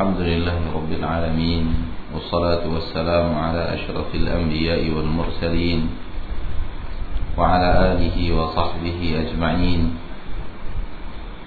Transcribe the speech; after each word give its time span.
الحمد 0.00 0.20
لله 0.20 0.60
رب 0.74 0.92
العالمين 0.96 1.64
والصلاة 2.14 2.64
والسلام 2.64 3.36
على 3.36 3.62
أشرف 3.76 4.08
الأنبياء 4.14 4.80
والمرسلين 4.96 5.80
وعلى 7.36 7.68
آله 7.92 8.16
وصحبه 8.32 9.00
أجمعين. 9.20 9.82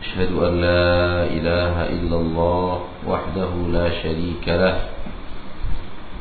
أشهد 0.06 0.32
أن 0.38 0.54
لا 0.62 0.86
إله 1.34 1.76
إلا 1.98 2.18
الله 2.22 2.70
وحده 3.10 3.52
لا 3.74 3.88
شريك 4.06 4.46
له 4.46 4.78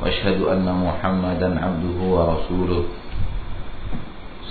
وأشهد 0.00 0.40
أن 0.56 0.64
محمدا 0.64 1.48
عبده 1.60 1.98
ورسوله 2.00 2.84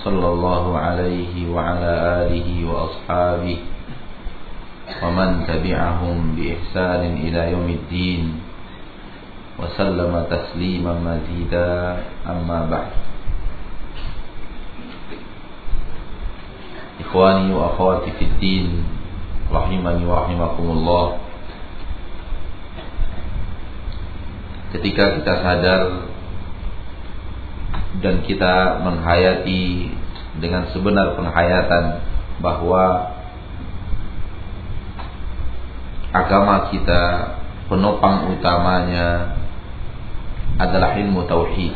صلى 0.06 0.28
الله 0.28 0.64
عليه 0.78 1.34
وعلى 1.50 1.92
آله 2.30 2.48
وأصحابه 2.62 3.71
ومن 5.03 5.29
تبعهم 5.47 6.17
بإحسان 6.35 7.01
إلى 7.27 7.41
يوم 7.51 7.69
الدين 7.69 8.23
وسلم 9.59 10.13
تسليما 10.31 10.93
مزيدا 11.03 11.71
أما 12.23 12.59
بعد 12.71 12.91
إخواني 17.03 17.53
وأخواتي 17.53 18.11
في 18.19 18.25
الدين 18.25 18.67
رحمني 19.53 20.03
ورحمكم 20.05 20.65
الله 20.71 21.05
ketika 24.67 25.15
kita 25.15 25.33
sadar 25.41 25.83
dan 28.03 28.19
kita 28.27 28.83
menghayati 28.83 29.89
dengan 30.43 30.69
sebenar 30.75 31.15
penghayatan 31.15 32.03
bahwa 32.43 33.15
agama 36.12 36.68
kita 36.68 37.02
penopang 37.72 38.36
utamanya 38.36 39.32
adalah 40.60 40.92
ilmu 41.00 41.24
tauhid. 41.24 41.74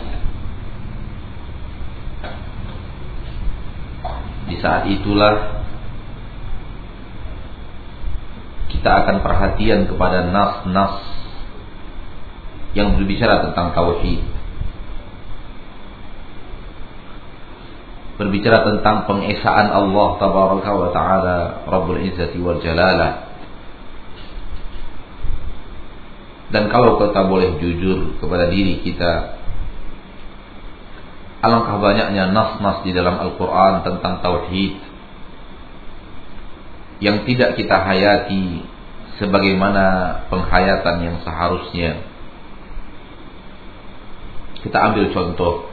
Di 4.47 4.57
saat 4.63 4.87
itulah 4.87 5.65
kita 8.71 8.91
akan 9.03 9.25
perhatian 9.25 9.89
kepada 9.91 10.29
nas-nas 10.31 11.01
yang 12.77 12.95
berbicara 12.95 13.43
tentang 13.49 13.73
tauhid. 13.73 14.21
Berbicara 18.21 18.65
tentang 18.65 19.09
pengesaan 19.09 19.73
Allah 19.73 20.09
tabaraka 20.21 20.71
wa 20.73 20.89
taala 20.93 21.39
Rabbul 21.69 22.05
Izzati 22.05 22.37
wal 22.41 22.61
Jalalah. 22.61 23.26
Dan 26.55 26.71
kalau 26.71 27.03
kita 27.03 27.27
boleh 27.27 27.59
jujur 27.59 28.23
kepada 28.23 28.47
diri 28.51 28.83
kita 28.87 29.43
Alangkah 31.43 31.79
banyaknya 31.79 32.31
nas-nas 32.31 32.87
di 32.87 32.95
dalam 32.95 33.19
Al-Quran 33.19 33.83
tentang 33.83 34.23
Tauhid 34.23 34.79
Yang 37.03 37.17
tidak 37.29 37.51
kita 37.59 37.77
hayati 37.83 38.77
Sebagaimana 39.17 39.85
penghayatan 40.29 40.97
yang 41.01 41.17
seharusnya. 41.25 42.05
Kita 44.61 44.77
ambil 44.93 45.09
contoh. 45.09 45.73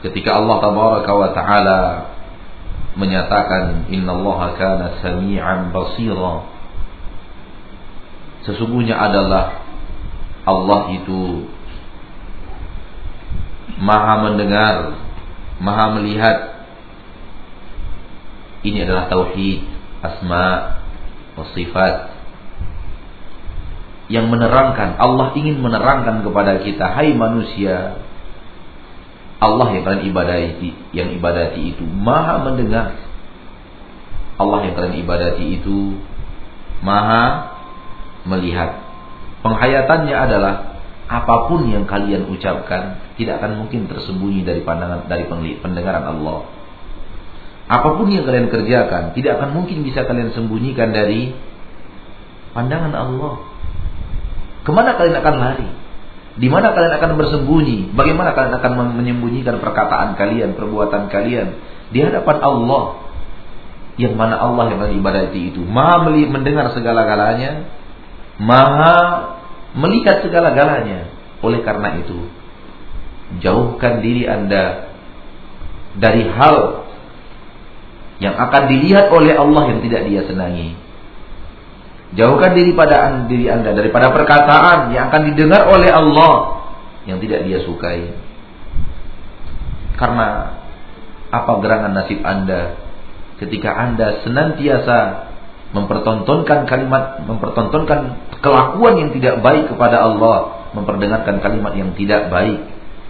Ketika 0.00 0.40
Allah 0.40 0.56
tabaraka 0.64 1.12
wa 1.12 1.30
taala 1.36 1.80
menyatakan 2.96 3.92
innallaha 3.92 4.56
kana 4.56 4.86
sami'an 5.04 5.68
basira 5.70 6.48
sesungguhnya 8.46 8.98
adalah 8.98 9.62
Allah 10.42 10.80
itu 10.98 11.46
maha 13.78 14.30
mendengar 14.30 14.98
maha 15.62 15.98
melihat. 15.98 16.38
Ini 18.62 18.86
adalah 18.86 19.10
tauhid 19.10 19.66
asma 20.02 20.46
wa 21.34 21.44
sifat 21.50 22.14
yang 24.06 24.30
menerangkan 24.30 24.98
Allah 25.02 25.34
ingin 25.34 25.58
menerangkan 25.58 26.22
kepada 26.22 26.62
kita 26.62 26.84
hai 26.94 27.10
manusia 27.16 28.02
Allah 29.42 29.74
yang 29.74 29.82
kalian 29.82 30.04
ibadati 30.14 30.70
yang 30.94 31.10
ibadati 31.18 31.74
itu 31.74 31.82
maha 31.82 32.38
mendengar. 32.46 32.94
Allah 34.38 34.58
yang 34.70 34.74
kalian 34.78 35.02
ibadati 35.02 35.44
itu 35.58 35.98
maha 36.86 37.51
melihat 38.28 38.82
penghayatannya 39.42 40.16
adalah 40.16 40.54
apa 41.10 41.50
pun 41.50 41.68
yang 41.68 41.84
kalian 41.84 42.30
ucapkan 42.30 43.02
tidak 43.18 43.42
akan 43.42 43.66
mungkin 43.66 43.90
tersembunyi 43.90 44.46
dari 44.46 44.62
pandangan 44.62 45.10
dari 45.10 45.28
pendengaran 45.60 46.04
Allah 46.06 46.46
apa 47.72 47.88
pun 47.96 48.10
yang 48.12 48.28
kalian 48.28 48.52
kerjakan 48.52 49.16
tidak 49.16 49.38
akan 49.40 49.50
mungkin 49.56 49.86
bisa 49.86 50.04
kalian 50.04 50.34
sembunyikan 50.34 50.92
dari 50.92 51.32
pandangan 52.52 52.92
Allah 52.92 53.34
Ke 54.62 54.70
mana 54.70 54.94
kalian 54.94 55.18
akan 55.18 55.34
lari? 55.42 55.68
Di 56.38 56.46
mana 56.46 56.70
kalian 56.70 56.94
akan 56.96 57.10
bersembunyi? 57.18 57.98
Bagaimana 57.98 58.30
kalian 58.32 58.54
akan 58.62 58.72
menyembunyikan 58.94 59.58
perkataan 59.58 60.14
kalian, 60.14 60.54
perbuatan 60.54 61.10
kalian 61.10 61.58
di 61.90 61.98
hadapan 61.98 62.36
Allah? 62.40 63.02
Yang 63.98 64.14
mana 64.16 64.38
Allah 64.38 64.72
yang 64.72 65.02
ibadati 65.02 65.52
itu 65.52 65.60
Maha 65.66 66.08
mendengar 66.08 66.70
segala-galanya, 66.72 67.68
Maha 68.40 68.96
melihat 69.76 70.24
segala-galanya. 70.24 71.12
Oleh 71.42 71.60
karena 71.66 71.98
itu, 71.98 72.30
jauhkan 73.42 73.98
diri 73.98 74.30
Anda 74.30 74.94
dari 75.98 76.24
hal 76.30 76.86
yang 78.22 78.38
akan 78.38 78.62
dilihat 78.70 79.10
oleh 79.10 79.34
Allah 79.34 79.74
yang 79.74 79.80
tidak 79.82 80.06
Dia 80.06 80.22
senangi. 80.22 80.78
Jauhkan 82.12 82.52
diri 82.52 82.76
pada 82.76 83.24
diri 83.24 83.48
Anda 83.48 83.72
daripada 83.72 84.12
perkataan 84.12 84.92
yang 84.92 85.08
akan 85.08 85.22
didengar 85.32 85.64
oleh 85.66 85.88
Allah 85.88 86.62
yang 87.08 87.18
tidak 87.18 87.48
dia 87.48 87.64
sukai. 87.64 88.12
Karena 89.96 90.60
apa 91.32 91.52
gerangan 91.64 91.92
nasib 91.96 92.20
Anda 92.20 92.76
ketika 93.40 93.72
Anda 93.72 94.20
senantiasa 94.22 95.31
mempertontonkan 95.72 96.68
kalimat, 96.68 97.24
mempertontonkan 97.24 98.00
kelakuan 98.44 98.94
yang 99.00 99.10
tidak 99.16 99.40
baik 99.40 99.72
kepada 99.72 100.04
Allah, 100.04 100.68
memperdengarkan 100.76 101.40
kalimat 101.40 101.72
yang 101.72 101.96
tidak 101.96 102.28
baik 102.28 102.60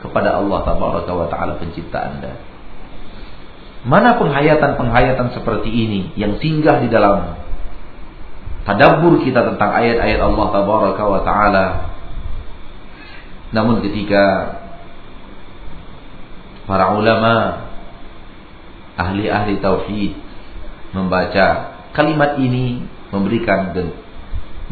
kepada 0.03 0.39
Allah 0.39 0.59
Taala 0.67 1.03
wa 1.03 1.29
taala 1.31 1.53
pencipta 1.59 1.99
Anda. 1.99 2.33
Mana 3.83 4.15
penghayatan-penghayatan 4.15 5.35
seperti 5.35 5.71
ini 5.71 6.15
yang 6.15 6.39
singgah 6.39 6.87
di 6.87 6.89
dalam 6.91 7.35
tadabbur 8.63 9.19
kita 9.27 9.43
tentang 9.43 9.71
ayat-ayat 9.75 10.23
Allah 10.23 10.47
tabaraka 10.55 11.03
taala. 11.27 11.67
Namun 13.51 13.83
ketika 13.83 14.55
para 16.71 16.95
ulama 16.95 17.67
ahli-ahli 18.95 19.59
tauhid 19.59 20.15
membaca 20.95 21.72
kalimat 21.93 22.41
ini 22.41 22.85
memberikan 23.13 23.73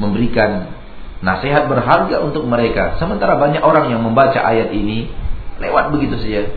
memberikan 0.01 0.81
nasihat 1.21 1.69
berharga 1.69 2.25
untuk 2.25 2.49
mereka. 2.49 2.97
Sementara 2.97 3.37
banyak 3.37 3.61
orang 3.61 3.93
yang 3.93 4.01
membaca 4.01 4.41
ayat 4.41 4.73
ini 4.73 5.13
lewat 5.61 5.93
begitu 5.93 6.17
saja. 6.17 6.49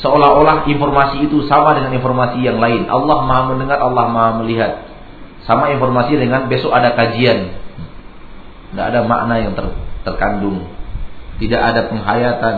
Seolah-olah 0.00 0.68
informasi 0.68 1.24
itu 1.24 1.48
sama 1.48 1.76
dengan 1.76 1.96
informasi 1.96 2.44
yang 2.44 2.60
lain. 2.60 2.84
Allah 2.88 3.24
Maha 3.24 3.42
mendengar, 3.52 3.80
Allah 3.80 4.04
Maha 4.12 4.30
melihat. 4.44 4.84
Sama 5.48 5.72
informasi 5.72 6.20
dengan 6.20 6.52
besok 6.52 6.74
ada 6.74 6.92
kajian. 6.92 7.54
Tidak 8.72 8.86
ada 8.92 9.08
makna 9.08 9.40
yang 9.40 9.56
ter, 9.56 9.72
terkandung. 10.04 10.68
Tidak 11.40 11.60
ada 11.60 11.88
penghayatan 11.88 12.56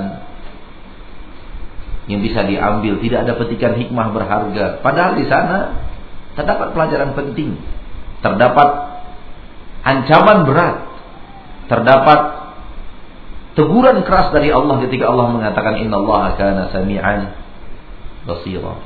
yang 2.10 2.20
bisa 2.24 2.42
diambil. 2.42 2.98
Tidak 2.98 3.18
ada 3.22 3.32
petikan 3.38 3.76
hikmah 3.78 4.08
berharga. 4.10 4.82
Padahal 4.82 5.14
di 5.14 5.28
sana 5.30 5.87
terdapat 6.38 6.70
pelajaran 6.70 7.18
penting. 7.18 7.58
Terdapat 8.22 8.68
ancaman 9.82 10.46
berat. 10.46 10.76
Terdapat 11.66 12.20
teguran 13.58 14.06
keras 14.06 14.30
dari 14.30 14.54
Allah 14.54 14.78
ketika 14.86 15.10
Allah 15.10 15.34
mengatakan 15.34 15.82
Inna 15.82 15.98
Allah 15.98 16.38
kana 16.38 16.62
sami'an 16.70 17.34
basira. 18.24 18.78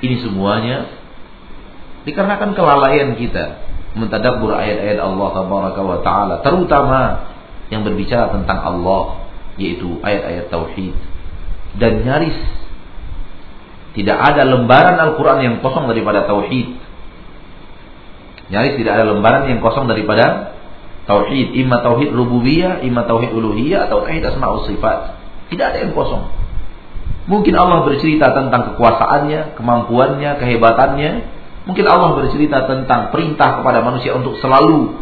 Ini 0.00 0.16
semuanya 0.24 1.00
Dikarenakan 2.00 2.56
kelalaian 2.56 3.12
kita 3.20 3.60
mentadabbur 3.92 4.56
ayat-ayat 4.56 5.00
Allah 5.02 5.32
wa 5.76 6.00
taala, 6.00 6.40
terutama 6.40 7.28
yang 7.68 7.84
berbicara 7.84 8.32
tentang 8.32 8.56
Allah, 8.56 9.28
yaitu 9.60 10.00
ayat-ayat 10.00 10.48
tauhid. 10.48 10.96
Dan 11.76 12.08
nyaris 12.08 12.38
tidak 13.90 14.18
ada 14.18 14.46
lembaran 14.46 14.96
Al-Qur'an 14.98 15.42
yang 15.42 15.58
kosong 15.58 15.90
daripada 15.90 16.26
tauhid. 16.30 16.78
Nyaris 18.50 18.74
tidak 18.78 18.92
ada 18.98 19.04
lembaran 19.10 19.50
yang 19.50 19.58
kosong 19.58 19.90
daripada 19.90 20.54
tauhid, 21.10 21.58
imma 21.58 21.82
tauhid 21.82 22.14
rububiyah, 22.14 22.86
imma 22.86 23.06
tauhid 23.06 23.34
uluhiyah 23.34 23.90
atau 23.90 24.06
tauhid 24.06 24.22
asma 24.22 24.46
wa 24.46 24.62
sifat. 24.66 24.98
Tidak 25.50 25.64
ada 25.66 25.78
yang 25.82 25.94
kosong. 25.94 26.30
Mungkin 27.26 27.54
Allah 27.54 27.86
bercerita 27.86 28.30
tentang 28.34 28.74
kekuasaannya, 28.74 29.58
kemampuannya, 29.58 30.38
kehebatannya. 30.38 31.10
Mungkin 31.66 31.86
Allah 31.86 32.18
bercerita 32.18 32.66
tentang 32.66 33.14
perintah 33.14 33.62
kepada 33.62 33.82
manusia 33.86 34.14
untuk 34.18 34.38
selalu 34.38 34.98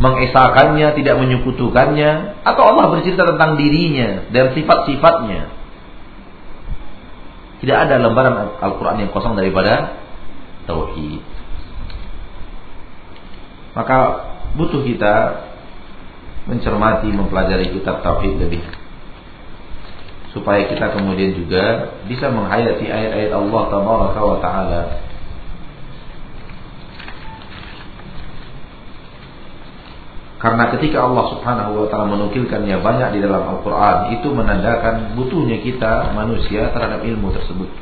mengesakannya, 0.00 0.92
tidak 0.98 1.16
menyekutukannya, 1.22 2.42
atau 2.42 2.62
Allah 2.68 2.90
bercerita 2.92 3.24
tentang 3.24 3.56
dirinya 3.56 4.28
dan 4.34 4.52
sifat-sifatnya. 4.52 5.63
Tidak 7.64 7.72
ada 7.72 7.96
lembaran 7.96 8.60
Al-Quran 8.60 9.08
yang 9.08 9.10
kosong 9.16 9.40
daripada 9.40 9.96
tauhid. 10.68 11.24
Maka 13.72 13.98
butuh 14.52 14.84
kita 14.84 15.14
mencermati, 16.44 17.08
mempelajari 17.08 17.72
kitab 17.72 18.04
tauhid 18.04 18.36
lebih 18.36 18.60
supaya 20.36 20.66
kita 20.68 20.92
kemudian 20.92 21.32
juga 21.40 21.94
bisa 22.04 22.28
menghayati 22.28 22.84
ayat-ayat 22.84 23.32
Allah 23.32 23.62
tabaraka 23.70 24.20
wa 24.20 24.38
taala 24.42 24.80
Karena 30.44 30.68
ketika 30.76 31.08
Allah 31.08 31.24
Subhanahu 31.32 31.70
wa 31.72 31.86
taala 31.88 32.04
menukilkannya 32.04 32.76
banyak 32.84 33.16
di 33.16 33.24
dalam 33.24 33.48
Al-Qur'an, 33.48 34.12
itu 34.12 34.28
menandakan 34.28 35.16
butuhnya 35.16 35.64
kita 35.64 36.12
manusia 36.12 36.68
terhadap 36.68 37.00
ilmu 37.00 37.32
tersebut. 37.32 37.72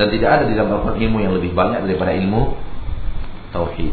Dan 0.00 0.08
tidak 0.08 0.40
ada 0.40 0.44
di 0.48 0.56
dalam 0.56 0.80
Al-Qur'an 0.80 0.96
ilmu 0.96 1.20
yang 1.20 1.36
lebih 1.36 1.52
banyak 1.52 1.84
daripada 1.84 2.16
ilmu 2.16 2.56
tauhid. 3.52 3.92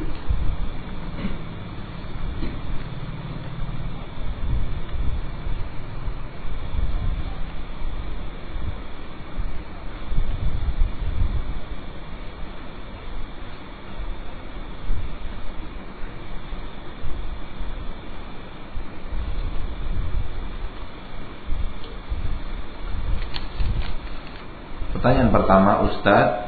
Pertanyaan 25.03 25.35
pertama 25.35 25.83
Ustadz 25.83 26.47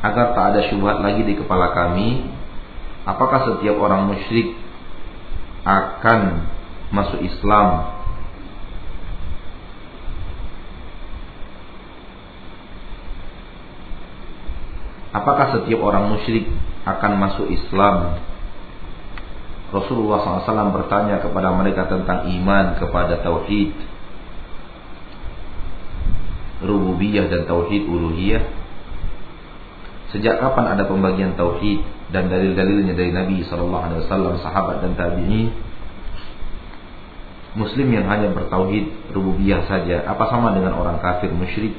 Agar 0.00 0.32
tak 0.32 0.44
ada 0.56 0.60
syubhat 0.72 1.04
lagi 1.04 1.28
di 1.28 1.36
kepala 1.36 1.76
kami 1.76 2.24
Apakah 3.04 3.52
setiap 3.52 3.76
orang 3.76 4.08
musyrik 4.08 4.56
Akan 5.68 6.48
masuk 6.88 7.20
Islam 7.20 7.84
Apakah 15.12 15.60
setiap 15.60 15.84
orang 15.84 16.08
musyrik 16.08 16.48
akan 16.88 17.12
masuk 17.20 17.52
Islam? 17.52 18.24
Rasulullah 19.68 20.48
SAW 20.48 20.72
bertanya 20.72 21.20
kepada 21.20 21.52
mereka 21.52 21.92
tentang 21.92 22.24
iman 22.24 22.80
kepada 22.80 23.20
tauhid 23.20 23.99
rububiyah 26.64 27.28
dan 27.28 27.48
tauhid 27.48 27.88
uluhiyah? 27.88 28.44
Sejak 30.10 30.42
kapan 30.42 30.74
ada 30.74 30.84
pembagian 30.90 31.38
tauhid 31.38 31.80
dan 32.10 32.26
dalil-dalilnya 32.26 32.98
dari 32.98 33.14
Nabi 33.14 33.46
sallallahu 33.46 33.84
alaihi 33.86 34.00
wasallam, 34.06 34.34
sahabat 34.42 34.82
dan 34.82 34.92
tabi'in? 34.98 35.54
Muslim 37.50 37.88
yang 37.90 38.06
hanya 38.06 38.30
bertauhid 38.30 39.10
rububiyah 39.10 39.66
saja, 39.66 40.06
apa 40.06 40.30
sama 40.30 40.54
dengan 40.54 40.78
orang 40.78 41.02
kafir 41.02 41.30
musyrik? 41.34 41.74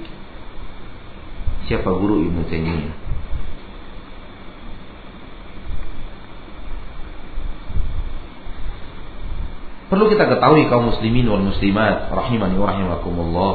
Siapa 1.68 1.88
guru 1.88 2.28
Ibnu 2.28 2.44
Taimiyah? 2.51 3.01
Perlu 9.92 10.07
kita 10.07 10.24
ketahui 10.24 10.72
kaum 10.72 10.88
muslimin 10.88 11.28
wal 11.28 11.44
muslimat 11.44 12.07
rahimani 12.07 12.56
wa 12.56 12.72
rahimakumullah 12.72 13.54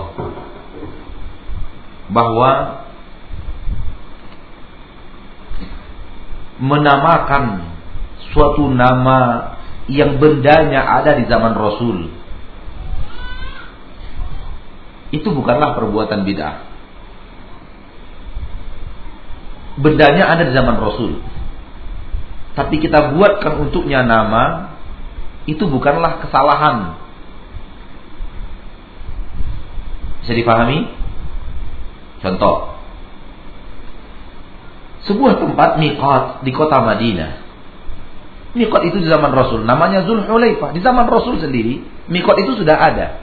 bahwa 2.11 2.83
menamakan 6.57 7.69
suatu 8.33 8.71
nama 8.73 9.53
yang 9.87 10.19
bendanya 10.19 10.83
ada 10.83 11.15
di 11.19 11.29
zaman 11.29 11.55
Rasul 11.55 12.17
itu 15.15 15.29
bukanlah 15.31 15.79
perbuatan 15.79 16.27
bid'ah. 16.27 16.67
Bendanya 19.79 20.25
ada 20.27 20.43
di 20.49 20.53
zaman 20.57 20.77
Rasul. 20.81 21.21
Tapi 22.57 22.81
kita 22.81 23.13
buatkan 23.13 23.69
untuknya 23.69 24.03
nama 24.03 24.75
itu 25.45 25.63
bukanlah 25.69 26.25
kesalahan. 26.25 26.97
Bisa 30.25 30.33
dipahami? 30.33 30.91
Contoh. 32.27 32.75
Sebuah 35.07 35.39
tempat 35.39 35.79
miqat 35.79 36.43
di 36.43 36.51
kota 36.51 36.83
Madinah. 36.83 37.47
Miqat 38.59 38.83
itu 38.91 38.99
di 38.99 39.07
zaman 39.07 39.31
Rasul. 39.31 39.63
Namanya 39.63 40.03
Zulhulaifah. 40.03 40.75
Di 40.75 40.83
zaman 40.83 41.07
Rasul 41.07 41.39
sendiri, 41.39 41.87
miqat 42.11 42.37
itu 42.43 42.59
sudah 42.59 42.75
ada. 42.75 43.23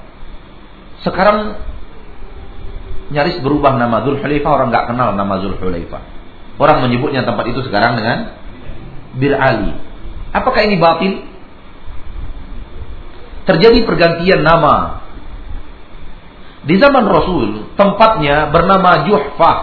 Sekarang 1.03 1.59
nyaris 3.11 3.43
berubah 3.43 3.75
nama 3.75 4.07
Zulhulaifah. 4.07 4.47
Orang 4.47 4.71
nggak 4.71 4.95
kenal 4.95 5.11
nama 5.19 5.35
Zulhulaifah. 5.43 6.01
Orang 6.55 6.87
menyebutnya 6.87 7.27
tempat 7.27 7.43
itu 7.51 7.59
sekarang 7.67 7.99
dengan 7.99 8.39
Bir 9.19 9.35
Ali. 9.35 9.75
Apakah 10.31 10.63
ini 10.63 10.79
batil? 10.79 11.27
Terjadi 13.43 13.83
pergantian 13.83 14.47
nama 14.47 15.02
di 16.63 16.79
zaman 16.79 17.03
Rasul, 17.03 17.75
tempatnya 17.75 18.47
bernama 18.47 19.03
Juhfah. 19.03 19.57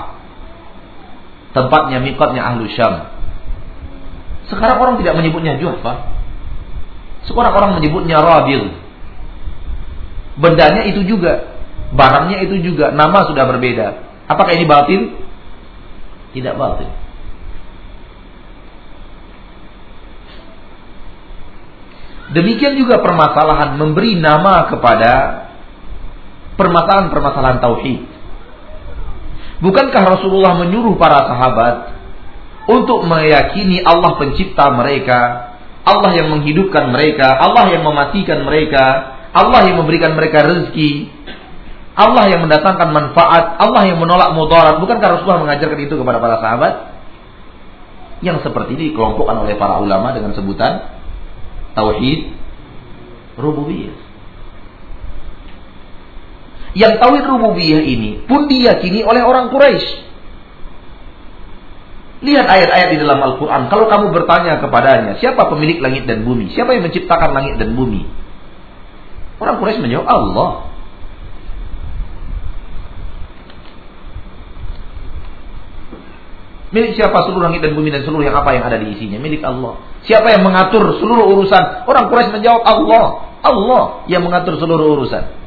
Tempatnya 1.50 1.99
mikotnya 1.99 2.47
Ahlu 2.47 2.69
Syam. 2.70 3.11
Sekarang 4.53 4.79
orang 4.79 4.94
tidak 5.01 5.17
menyebutnya 5.17 5.56
Juhfah. 5.56 6.13
Sekarang 7.25 7.56
orang 7.56 7.72
menyebutnya 7.81 8.20
Rabil. 8.20 8.77
Bendanya 10.36 10.86
itu 10.86 11.03
juga. 11.08 11.56
Barangnya 11.91 12.44
itu 12.44 12.60
juga. 12.63 12.93
Nama 12.93 13.27
sudah 13.27 13.44
berbeda. 13.48 13.86
Apakah 14.31 14.53
ini 14.55 14.69
batil? 14.69 15.17
Tidak 16.36 16.55
batil. 16.55 16.91
Demikian 22.31 22.79
juga 22.79 23.03
permasalahan 23.03 23.75
memberi 23.75 24.15
nama 24.15 24.70
kepada 24.70 25.50
permasalahan-permasalahan 26.60 27.64
tauhid. 27.64 28.00
Bukankah 29.64 30.02
Rasulullah 30.05 30.56
menyuruh 30.60 31.00
para 31.00 31.24
sahabat 31.24 31.74
untuk 32.69 33.05
meyakini 33.08 33.81
Allah 33.81 34.20
pencipta 34.20 34.69
mereka, 34.72 35.52
Allah 35.84 36.12
yang 36.17 36.29
menghidupkan 36.32 36.93
mereka, 36.93 37.40
Allah 37.40 37.72
yang 37.72 37.84
mematikan 37.84 38.44
mereka, 38.44 39.17
Allah 39.32 39.60
yang 39.64 39.81
memberikan 39.81 40.12
mereka 40.12 40.44
rezeki, 40.44 41.08
Allah 41.96 42.32
yang 42.32 42.40
mendatangkan 42.44 42.88
manfaat, 42.88 43.60
Allah 43.60 43.82
yang 43.88 44.00
menolak 44.00 44.32
mudarat. 44.32 44.81
Bukankah 44.81 45.20
Rasulullah 45.20 45.44
mengajarkan 45.44 45.81
itu 45.81 45.94
kepada 45.96 46.19
para 46.22 46.36
sahabat? 46.40 46.74
Yang 48.20 48.44
seperti 48.48 48.76
ini 48.76 48.84
dikelompokkan 48.93 49.36
oleh 49.44 49.56
para 49.56 49.81
ulama 49.81 50.12
dengan 50.12 50.36
sebutan 50.36 51.00
tauhid 51.72 52.32
rububiyah. 53.40 54.09
Yang 56.70 57.03
tauhid 57.03 57.24
rububiyah 57.27 57.82
ini 57.82 58.22
pun 58.31 58.46
diyakini 58.46 59.03
oleh 59.03 59.27
orang 59.27 59.50
Quraisy. 59.50 60.10
Lihat 62.20 62.46
ayat-ayat 62.46 62.89
di 62.94 62.98
dalam 63.00 63.19
Al-Quran. 63.19 63.72
Kalau 63.72 63.89
kamu 63.89 64.12
bertanya 64.12 64.60
kepadanya, 64.60 65.17
siapa 65.19 65.48
pemilik 65.48 65.81
langit 65.81 66.05
dan 66.05 66.22
bumi? 66.22 66.53
Siapa 66.53 66.77
yang 66.77 66.84
menciptakan 66.84 67.32
langit 67.32 67.56
dan 67.56 67.72
bumi? 67.72 68.05
Orang 69.41 69.56
Quraisy 69.56 69.81
menjawab, 69.81 70.05
Allah. 70.05 70.50
Milik 76.70 76.94
siapa 76.94 77.27
seluruh 77.27 77.50
langit 77.50 77.67
dan 77.67 77.74
bumi 77.74 77.91
dan 77.91 78.06
seluruh 78.06 78.22
yang 78.22 78.36
apa 78.36 78.55
yang 78.55 78.62
ada 78.62 78.79
di 78.79 78.94
isinya? 78.94 79.19
Milik 79.19 79.43
Allah. 79.43 79.81
Siapa 80.06 80.31
yang 80.31 80.46
mengatur 80.46 81.03
seluruh 81.03 81.34
urusan? 81.34 81.89
Orang 81.89 82.12
Quraisy 82.12 82.31
menjawab 82.31 82.62
Allah. 82.62 83.05
Allah 83.41 83.82
yang 84.06 84.22
mengatur 84.22 84.60
seluruh 84.60 85.00
urusan. 85.00 85.40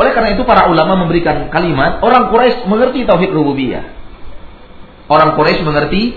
Oleh 0.00 0.16
karena 0.16 0.32
itu 0.32 0.48
para 0.48 0.72
ulama 0.72 1.04
memberikan 1.04 1.52
kalimat 1.52 2.00
orang 2.00 2.32
Quraisy 2.32 2.64
mengerti 2.64 3.04
tauhid 3.04 3.36
rububiyah. 3.36 3.84
orang 5.12 5.36
Quraisy 5.36 5.60
mengerti 5.60 6.16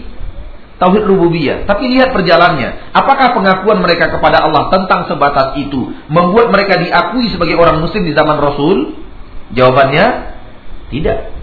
tauhid 0.80 1.04
rububiyah. 1.04 1.68
Tapi 1.68 1.92
lihat 1.92 2.16
perjalannya. 2.16 2.96
Apakah 2.96 3.36
pengakuan 3.36 3.84
mereka 3.84 4.08
kepada 4.08 4.48
Allah 4.48 4.72
tentang 4.72 5.12
sebatas 5.12 5.60
itu 5.60 5.92
membuat 6.08 6.48
mereka 6.48 6.80
diakui 6.80 7.28
sebagai 7.28 7.60
orang 7.60 7.84
muslim 7.84 8.08
di 8.08 8.16
zaman 8.16 8.40
Rasul? 8.40 8.96
Jawabannya 9.52 10.06
tidak. 10.88 11.36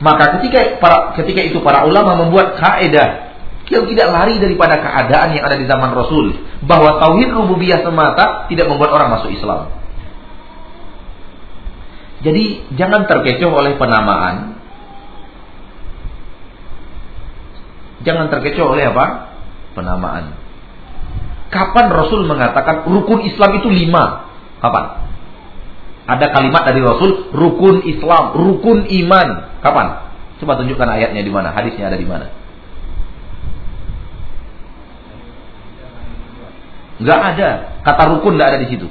Maka 0.00 0.40
ketika 0.40 0.78
para 0.78 1.12
ketika 1.18 1.40
itu 1.42 1.58
para 1.60 1.84
ulama 1.84 2.24
membuat 2.24 2.56
kaidah 2.56 3.34
yang 3.70 3.86
tidak 3.86 4.08
lari 4.10 4.38
daripada 4.42 4.82
keadaan 4.82 5.34
yang 5.34 5.46
ada 5.46 5.54
di 5.54 5.66
zaman 5.66 5.94
Rasul 5.94 6.38
bahwa 6.66 6.98
tauhid 6.98 7.30
rububiyah 7.30 7.82
semata 7.82 8.46
tidak 8.46 8.66
membuat 8.66 8.90
orang 8.94 9.18
masuk 9.18 9.30
Islam. 9.30 9.79
Jadi 12.20 12.76
jangan 12.76 13.08
terkecoh 13.08 13.48
oleh 13.48 13.80
penamaan 13.80 14.60
Jangan 18.00 18.32
terkecoh 18.32 18.72
oleh 18.76 18.88
apa? 18.88 19.36
Penamaan. 19.76 20.32
Kapan 21.52 21.86
Rasul 21.92 22.24
mengatakan 22.24 22.88
rukun 22.88 23.26
Islam 23.28 23.60
itu 23.60 23.68
lima? 23.68 24.32
Kapan? 24.64 24.84
Ada 26.08 26.26
kalimat 26.32 26.62
dari 26.64 26.80
Rasul, 26.80 27.30
rukun 27.30 27.84
Islam, 27.84 28.34
rukun 28.34 28.88
iman. 28.88 29.28
Kapan? 29.60 29.86
Coba 30.40 30.56
tunjukkan 30.56 30.88
ayatnya 30.88 31.20
di 31.20 31.32
mana, 31.32 31.52
hadisnya 31.52 31.92
ada 31.92 31.98
di 32.00 32.08
mana. 32.08 32.32
Enggak 37.00 37.20
ada. 37.36 37.50
Kata 37.84 38.02
rukun 38.16 38.40
enggak 38.40 38.56
ada 38.56 38.58
di 38.64 38.68
situ. 38.72 38.88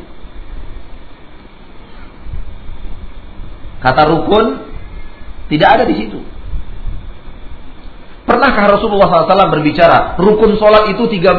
Kata 3.79 4.01
rukun 4.07 4.45
tidak 5.50 5.69
ada 5.79 5.83
di 5.88 5.95
situ. 5.98 6.19
Pernahkah 8.27 8.77
Rasulullah 8.77 9.09
SAW 9.09 9.50
berbicara 9.50 10.19
rukun 10.21 10.59
sholat 10.62 10.93
itu 10.93 11.01
13 11.09 11.33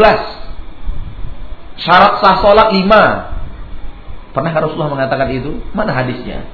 syarat 1.81 2.13
sah 2.19 2.37
sholat 2.43 2.69
5 2.75 3.31
Pernahkah 4.31 4.61
Rasulullah 4.63 4.95
mengatakan 4.95 5.29
itu? 5.35 5.59
Mana 5.75 5.91
hadisnya? 5.91 6.47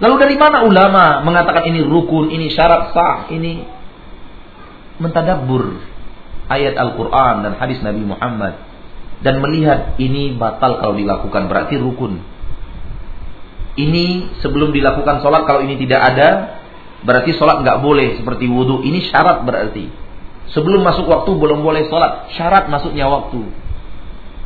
Lalu 0.00 0.14
dari 0.16 0.36
mana 0.38 0.64
ulama 0.64 1.20
mengatakan 1.26 1.66
ini 1.68 1.82
rukun, 1.84 2.30
ini 2.30 2.48
syarat 2.54 2.94
sah, 2.94 3.28
ini 3.34 3.66
mentadabur 5.02 5.76
ayat 6.46 6.78
Al-Quran 6.78 7.34
dan 7.44 7.52
hadis 7.58 7.82
Nabi 7.82 8.06
Muhammad 8.06 8.62
dan 9.20 9.42
melihat 9.42 9.98
ini 10.00 10.38
batal 10.38 10.80
kalau 10.80 10.94
dilakukan 10.96 11.50
berarti 11.50 11.76
rukun. 11.76 12.22
Ini 13.80 14.36
sebelum 14.44 14.76
dilakukan 14.76 15.24
sholat 15.24 15.48
kalau 15.48 15.64
ini 15.64 15.80
tidak 15.80 16.00
ada 16.12 16.60
Berarti 17.00 17.32
sholat 17.32 17.64
nggak 17.64 17.80
boleh 17.80 18.20
seperti 18.20 18.44
wudhu. 18.44 18.84
Ini 18.84 19.08
syarat 19.08 19.44
berarti. 19.48 19.88
Sebelum 20.52 20.84
masuk 20.84 21.08
waktu 21.08 21.30
belum 21.32 21.64
boleh 21.64 21.88
sholat. 21.88 22.28
Syarat 22.36 22.68
masuknya 22.68 23.08
waktu. 23.08 23.40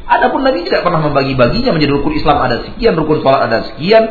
Adapun 0.04 0.44
Nabi 0.44 0.62
tidak 0.68 0.84
pernah 0.84 1.00
membagi-baginya 1.00 1.72
menjadi 1.72 1.92
rukun 1.96 2.12
Islam 2.12 2.36
ada 2.44 2.60
sekian, 2.60 2.92
rukun 2.92 3.24
sholat 3.24 3.48
ada 3.48 3.58
sekian, 3.72 4.04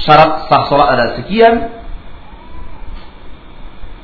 syarat 0.00 0.48
sah 0.48 0.62
sholat 0.66 0.88
ada 0.96 1.04
sekian. 1.20 1.54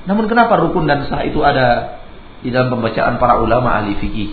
Namun 0.06 0.28
kenapa 0.30 0.60
rukun 0.60 0.86
dan 0.86 1.08
sah 1.08 1.24
itu 1.24 1.40
ada 1.40 1.98
di 2.44 2.52
dalam 2.52 2.68
pembacaan 2.68 3.16
para 3.16 3.40
ulama 3.40 3.80
ahli 3.80 3.96
fikih? 3.96 4.30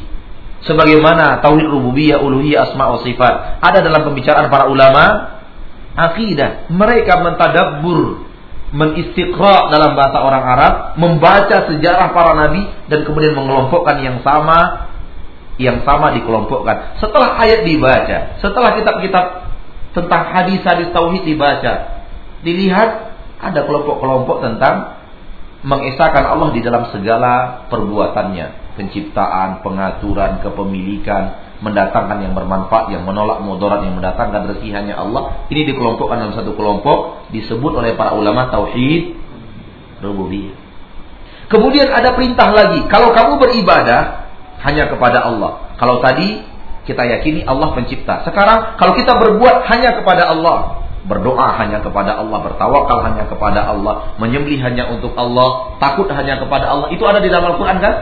Sebagaimana 0.67 1.39
tauhid 1.39 1.71
rububiyah, 1.71 2.19
uluhiyah, 2.19 2.69
asma 2.69 2.91
wa 2.93 2.99
sifat 3.01 3.63
ada 3.63 3.79
dalam 3.79 4.03
pembicaraan 4.03 4.51
para 4.51 4.67
ulama 4.67 5.39
akidah. 5.93 6.69
Mereka 6.73 7.13
mentadabbur 7.21 8.29
menistiqra 8.73 9.69
dalam 9.69 9.93
bahasa 9.93 10.17
orang 10.25 10.43
Arab, 10.43 10.73
membaca 10.97 11.69
sejarah 11.69 12.09
para 12.09 12.33
nabi 12.33 12.65
dan 12.89 13.05
kemudian 13.05 13.37
mengelompokkan 13.37 14.01
yang 14.01 14.25
sama 14.25 14.89
yang 15.61 15.85
sama 15.85 16.09
dikelompokkan. 16.17 16.97
Setelah 16.97 17.37
ayat 17.37 17.61
dibaca, 17.61 18.41
setelah 18.41 18.73
kitab-kitab 18.73 19.25
tentang 19.93 20.21
hadis-hadis 20.33 20.89
tauhid 20.89 21.21
dibaca, 21.21 22.01
dilihat 22.41 22.89
ada 23.37 23.61
kelompok-kelompok 23.61 24.41
tentang 24.41 24.97
mengesahkan 25.61 26.25
Allah 26.25 26.49
di 26.51 26.65
dalam 26.65 26.89
segala 26.89 27.65
perbuatannya, 27.69 28.75
penciptaan, 28.75 29.61
pengaturan, 29.61 30.41
kepemilikan, 30.41 31.42
mendatangkan 31.61 32.23
yang 32.23 32.33
bermanfaat, 32.33 32.89
yang 32.89 33.03
menolak 33.05 33.43
mudarat, 33.43 33.85
yang 33.85 33.99
mendatangkan 33.99 34.49
rezeki 34.53 34.73
hanya 34.73 34.97
Allah. 34.99 35.45
Ini 35.51 35.69
dikelompokkan 35.73 36.17
dalam 36.17 36.33
satu 36.33 36.57
kelompok 36.57 37.29
disebut 37.29 37.71
oleh 37.75 37.93
para 37.93 38.17
ulama 38.17 38.49
tauhid 38.49 39.15
rububiyah. 40.01 40.55
Kemudian 41.51 41.91
ada 41.93 42.17
perintah 42.17 42.49
lagi, 42.49 42.87
kalau 42.89 43.13
kamu 43.13 43.37
beribadah 43.37 44.25
hanya 44.63 44.89
kepada 44.89 45.27
Allah. 45.27 45.75
Kalau 45.77 45.99
tadi 45.99 46.41
kita 46.83 47.03
yakini 47.03 47.43
Allah 47.47 47.71
pencipta. 47.75 48.23
Sekarang 48.27 48.75
kalau 48.79 48.95
kita 48.95 49.15
berbuat 49.15 49.67
hanya 49.71 49.99
kepada 49.99 50.31
Allah, 50.31 50.83
berdoa 51.03 51.59
hanya 51.59 51.83
kepada 51.83 52.15
Allah, 52.15 52.39
bertawakal 52.43 53.03
hanya 53.03 53.27
kepada 53.27 53.67
Allah, 53.67 54.15
menyembelih 54.19 54.59
hanya 54.63 54.91
untuk 54.91 55.15
Allah, 55.19 55.79
takut 55.79 56.07
hanya 56.11 56.39
kepada 56.39 56.71
Allah. 56.71 56.87
Itu 56.91 57.03
ada 57.07 57.19
di 57.19 57.27
dalam 57.27 57.55
Al-Qur'an 57.55 57.79
kan? 57.79 57.95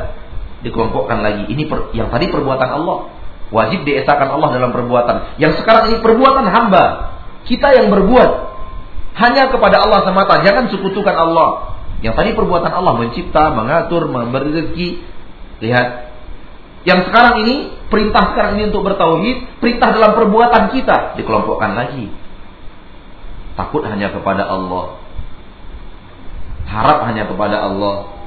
Dikelompokkan 0.62 1.25
lagi. 1.25 1.50
Ini 1.50 1.65
per, 1.65 1.93
yang 1.98 2.13
tadi 2.13 2.29
perbuatan 2.29 2.70
Allah. 2.70 3.10
Wajib 3.51 3.84
diesakan 3.84 4.39
Allah 4.39 4.50
dalam 4.55 4.72
perbuatan. 4.72 5.36
Yang 5.36 5.60
sekarang 5.60 5.91
ini 5.91 5.98
perbuatan 6.00 6.48
hamba. 6.48 6.84
Kita 7.43 7.75
yang 7.75 7.91
berbuat 7.91 8.31
hanya 9.20 9.51
kepada 9.51 9.84
Allah 9.84 10.08
semata. 10.08 10.39
Jangan 10.39 10.72
sekutukan 10.72 11.12
Allah. 11.12 11.79
Yang 12.00 12.15
tadi 12.15 12.29
perbuatan 12.31 12.72
Allah 12.72 12.96
mencipta, 12.96 13.51
mengatur, 13.51 14.08
memberi 14.08 14.55
rezeki. 14.55 14.89
Lihat. 15.60 15.88
Yang 16.88 17.12
sekarang 17.12 17.43
ini 17.46 17.55
perintah 17.91 18.34
sekarang 18.34 18.58
ini 18.58 18.74
untuk 18.74 18.88
bertauhid, 18.88 19.62
perintah 19.62 19.93
dalam 19.93 20.17
perbuatan 20.17 20.72
kita 20.74 21.20
dikelompokkan 21.20 21.75
lagi. 21.75 22.10
Takut 23.60 23.84
hanya 23.84 24.15
kepada 24.15 24.48
Allah. 24.48 24.98
Harap 26.72 27.03
hanya 27.12 27.27
kepada 27.27 27.67
Allah 27.67 28.21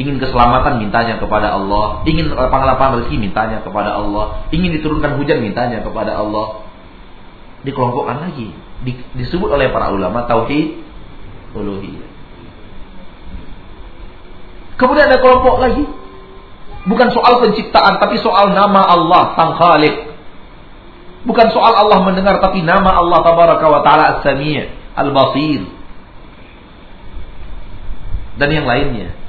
ingin 0.00 0.16
keselamatan 0.16 0.80
mintanya 0.80 1.20
kepada 1.20 1.52
Allah, 1.52 2.00
ingin 2.08 2.32
lapangan 2.32 3.04
rezeki 3.04 3.20
mintanya 3.20 3.60
kepada 3.60 4.00
Allah, 4.00 4.48
ingin 4.48 4.72
diturunkan 4.80 5.20
hujan 5.20 5.44
mintanya 5.44 5.84
kepada 5.84 6.16
Allah. 6.16 6.64
Dikelompokkan 7.60 8.24
lagi, 8.24 8.56
di, 8.80 8.96
disebut 9.20 9.52
oleh 9.52 9.68
para 9.68 9.92
ulama 9.92 10.24
tauhid 10.24 10.80
uluhiyah. 11.52 12.08
Kemudian 14.80 15.12
ada 15.12 15.20
kelompok 15.20 15.60
lagi, 15.60 15.84
bukan 16.88 17.08
soal 17.12 17.44
penciptaan 17.44 18.00
tapi 18.00 18.16
soal 18.24 18.56
nama 18.56 18.80
Allah 18.88 19.36
Sang 19.36 19.52
Khalik. 19.60 20.08
Bukan 21.20 21.52
soal 21.52 21.76
Allah 21.76 22.00
mendengar 22.00 22.40
tapi 22.40 22.64
nama 22.64 22.96
Allah 22.96 23.20
tabaraka 23.20 23.66
wa 23.68 23.84
taala 23.84 24.04
As-Sami' 24.16 24.64
Al-Basir. 24.96 25.68
Dan 28.40 28.48
yang 28.48 28.64
lainnya. 28.64 29.19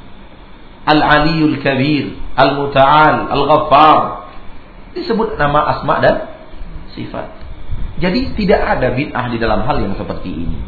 Al-Aliyul 0.81 1.61
Kabir, 1.61 2.17
Al-Muta'al, 2.33 3.29
Al-Ghaffar. 3.29 3.99
Disebut 4.97 5.37
nama 5.37 5.77
asma 5.77 6.01
dan 6.01 6.15
sifat. 6.97 7.31
Jadi 8.01 8.33
tidak 8.33 8.59
ada 8.59 8.91
bid'ah 8.91 9.25
di 9.29 9.37
dalam 9.37 9.61
hal 9.63 9.77
yang 9.79 9.93
seperti 9.95 10.29
ini. 10.33 10.59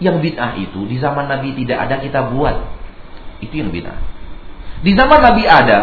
Yang 0.00 0.16
bid'ah 0.30 0.52
itu 0.60 0.84
di 0.84 0.96
zaman 1.00 1.32
Nabi 1.32 1.56
tidak 1.56 1.88
ada 1.88 1.96
kita 2.00 2.20
buat. 2.30 2.56
Itu 3.40 3.56
yang 3.56 3.72
bid'ah. 3.72 3.98
Di 4.84 4.92
zaman 4.96 5.20
Nabi 5.20 5.44
ada, 5.48 5.80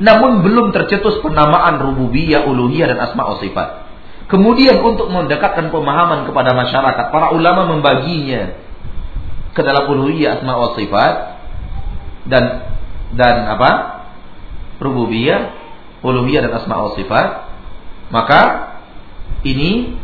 namun 0.00 0.40
belum 0.40 0.72
tercetus 0.72 1.20
penamaan 1.20 1.80
rububiyah, 1.80 2.48
uluhiyah 2.48 2.96
dan 2.96 2.98
asma 3.04 3.36
sifat. 3.40 3.88
Kemudian 4.32 4.80
untuk 4.80 5.12
mendekatkan 5.12 5.68
pemahaman 5.68 6.24
kepada 6.24 6.56
masyarakat, 6.56 7.12
para 7.12 7.34
ulama 7.36 7.68
membaginya 7.76 8.56
ke 9.54 9.60
dalam 9.66 9.90
uluhiyah 9.90 10.40
asma 10.40 10.54
wa 10.54 10.70
sifat 10.78 11.14
dan 12.30 12.44
dan 13.14 13.36
apa? 13.50 13.70
rububiyah, 14.80 15.52
uluhiyah 16.00 16.48
dan 16.48 16.52
asma 16.56 16.80
wa 16.80 16.96
sifat, 16.96 17.28
maka 18.08 18.40
ini 19.44 19.94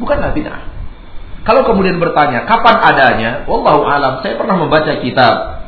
bukanlah 0.00 0.32
bid'ah. 0.32 0.74
Kalau 1.44 1.68
kemudian 1.68 2.00
bertanya 2.00 2.48
kapan 2.48 2.76
adanya, 2.80 3.30
wallahu 3.44 3.84
alam, 3.84 4.24
saya 4.24 4.40
pernah 4.40 4.56
membaca 4.56 4.96
kitab 5.04 5.60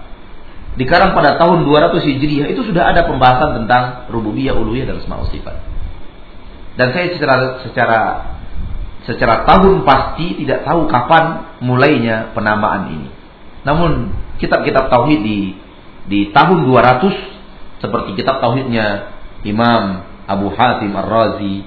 dikarang 0.81 1.13
pada 1.13 1.37
tahun 1.37 1.69
200 1.69 2.01
Hijriah 2.01 2.49
itu 2.53 2.65
sudah 2.65 2.93
ada 2.97 3.05
pembahasan 3.05 3.65
tentang 3.65 4.09
rububiyah, 4.09 4.57
uluhiyah 4.57 4.89
dan 4.89 5.05
asma 5.05 5.21
wa 5.21 5.29
sifat. 5.29 5.57
Dan 6.77 6.93
saya 6.93 7.13
secara 7.17 7.37
secara 7.65 8.01
secara 9.09 9.35
tahun 9.49 9.85
pasti 9.89 10.45
tidak 10.45 10.65
tahu 10.69 10.89
kapan 10.89 11.57
mulainya 11.65 12.33
penamaan 12.37 12.93
ini. 12.93 13.09
Namun 13.67 14.15
kitab-kitab 14.39 14.87
tauhid 14.87 15.21
di 15.27 15.39
di 16.07 16.31
tahun 16.31 16.71
200 16.71 17.83
seperti 17.83 18.15
kitab 18.15 18.39
tauhidnya 18.39 19.11
Imam 19.43 20.07
Abu 20.27 20.55
Hatim 20.55 20.95
Ar-Razi, 20.95 21.67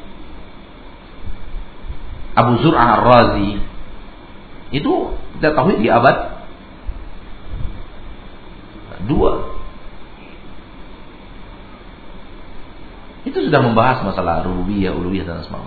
Abu 2.36 2.54
Zur'ah 2.64 3.00
Ar-Razi, 3.00 3.60
Itu 4.70 5.18
kita 5.38 5.58
tauhid 5.58 5.84
di 5.84 5.90
abad 5.92 6.40
dua. 9.08 9.56
Itu 13.24 13.40
sudah 13.46 13.62
membahas 13.64 14.04
masalah 14.04 14.44
rububiyah, 14.44 14.94
uluhiyah 14.94 15.26
dan 15.28 15.42
asma 15.42 15.64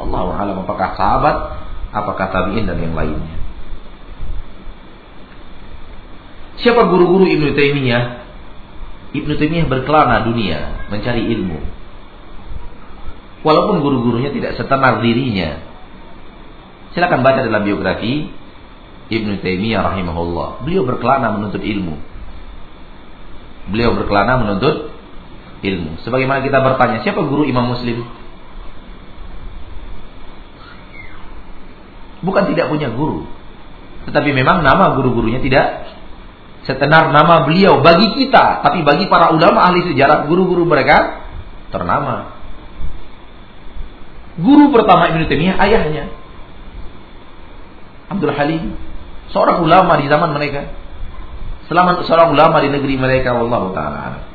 Allah 0.00 0.26
alam 0.40 0.56
apakah 0.64 0.96
sahabat, 0.96 1.36
apakah 1.92 2.26
tabi'in 2.32 2.64
dan 2.64 2.80
yang 2.80 2.96
lainnya. 2.96 3.41
Siapa 6.60 6.84
guru-guru 6.92 7.24
Ibnu 7.24 7.56
Taimiyah? 7.56 8.04
Ibnu 9.16 9.32
Taimiyah 9.40 9.66
berkelana 9.70 10.28
dunia 10.28 10.88
mencari 10.92 11.24
ilmu. 11.32 11.58
Walaupun 13.42 13.80
guru-gurunya 13.80 14.30
tidak 14.30 14.60
setenar 14.60 15.00
dirinya. 15.00 15.64
Silakan 16.92 17.24
baca 17.24 17.40
dalam 17.40 17.64
biografi 17.64 18.28
Ibnu 19.08 19.40
Taimiyah 19.40 19.80
rahimahullah. 19.92 20.64
Beliau 20.68 20.84
berkelana 20.84 21.32
menuntut 21.32 21.64
ilmu. 21.64 21.96
Beliau 23.72 23.96
berkelana 23.96 24.40
menuntut 24.40 24.92
ilmu. 25.62 26.02
Sebagaimana 26.02 26.42
kita 26.42 26.58
bertanya, 26.60 27.00
siapa 27.06 27.22
guru 27.24 27.46
Imam 27.46 27.70
Muslim? 27.72 28.04
Bukan 32.22 32.44
tidak 32.54 32.70
punya 32.70 32.90
guru. 32.94 33.26
Tetapi 34.06 34.30
memang 34.34 34.62
nama 34.62 34.94
guru-gurunya 34.98 35.42
tidak 35.42 35.86
setenar 36.62 37.10
nama 37.10 37.42
beliau 37.46 37.82
bagi 37.82 38.14
kita, 38.14 38.62
tapi 38.62 38.86
bagi 38.86 39.10
para 39.10 39.34
ulama 39.34 39.66
ahli 39.66 39.82
sejarah 39.90 40.30
guru-guru 40.30 40.62
mereka 40.62 41.26
ternama. 41.74 42.38
Guru 44.38 44.72
pertama 44.72 45.12
Ibnu 45.12 45.28
Taimiyah 45.28 45.60
ayahnya 45.60 46.04
Abdul 48.12 48.32
Halim, 48.36 48.76
seorang 49.32 49.64
ulama 49.64 49.96
di 49.96 50.06
zaman 50.06 50.36
mereka. 50.36 50.68
Selama 51.66 52.04
seorang 52.04 52.36
ulama 52.36 52.60
di 52.60 52.68
negeri 52.68 53.00
mereka 53.00 53.32
wallahu 53.32 53.72
taala. 53.72 54.28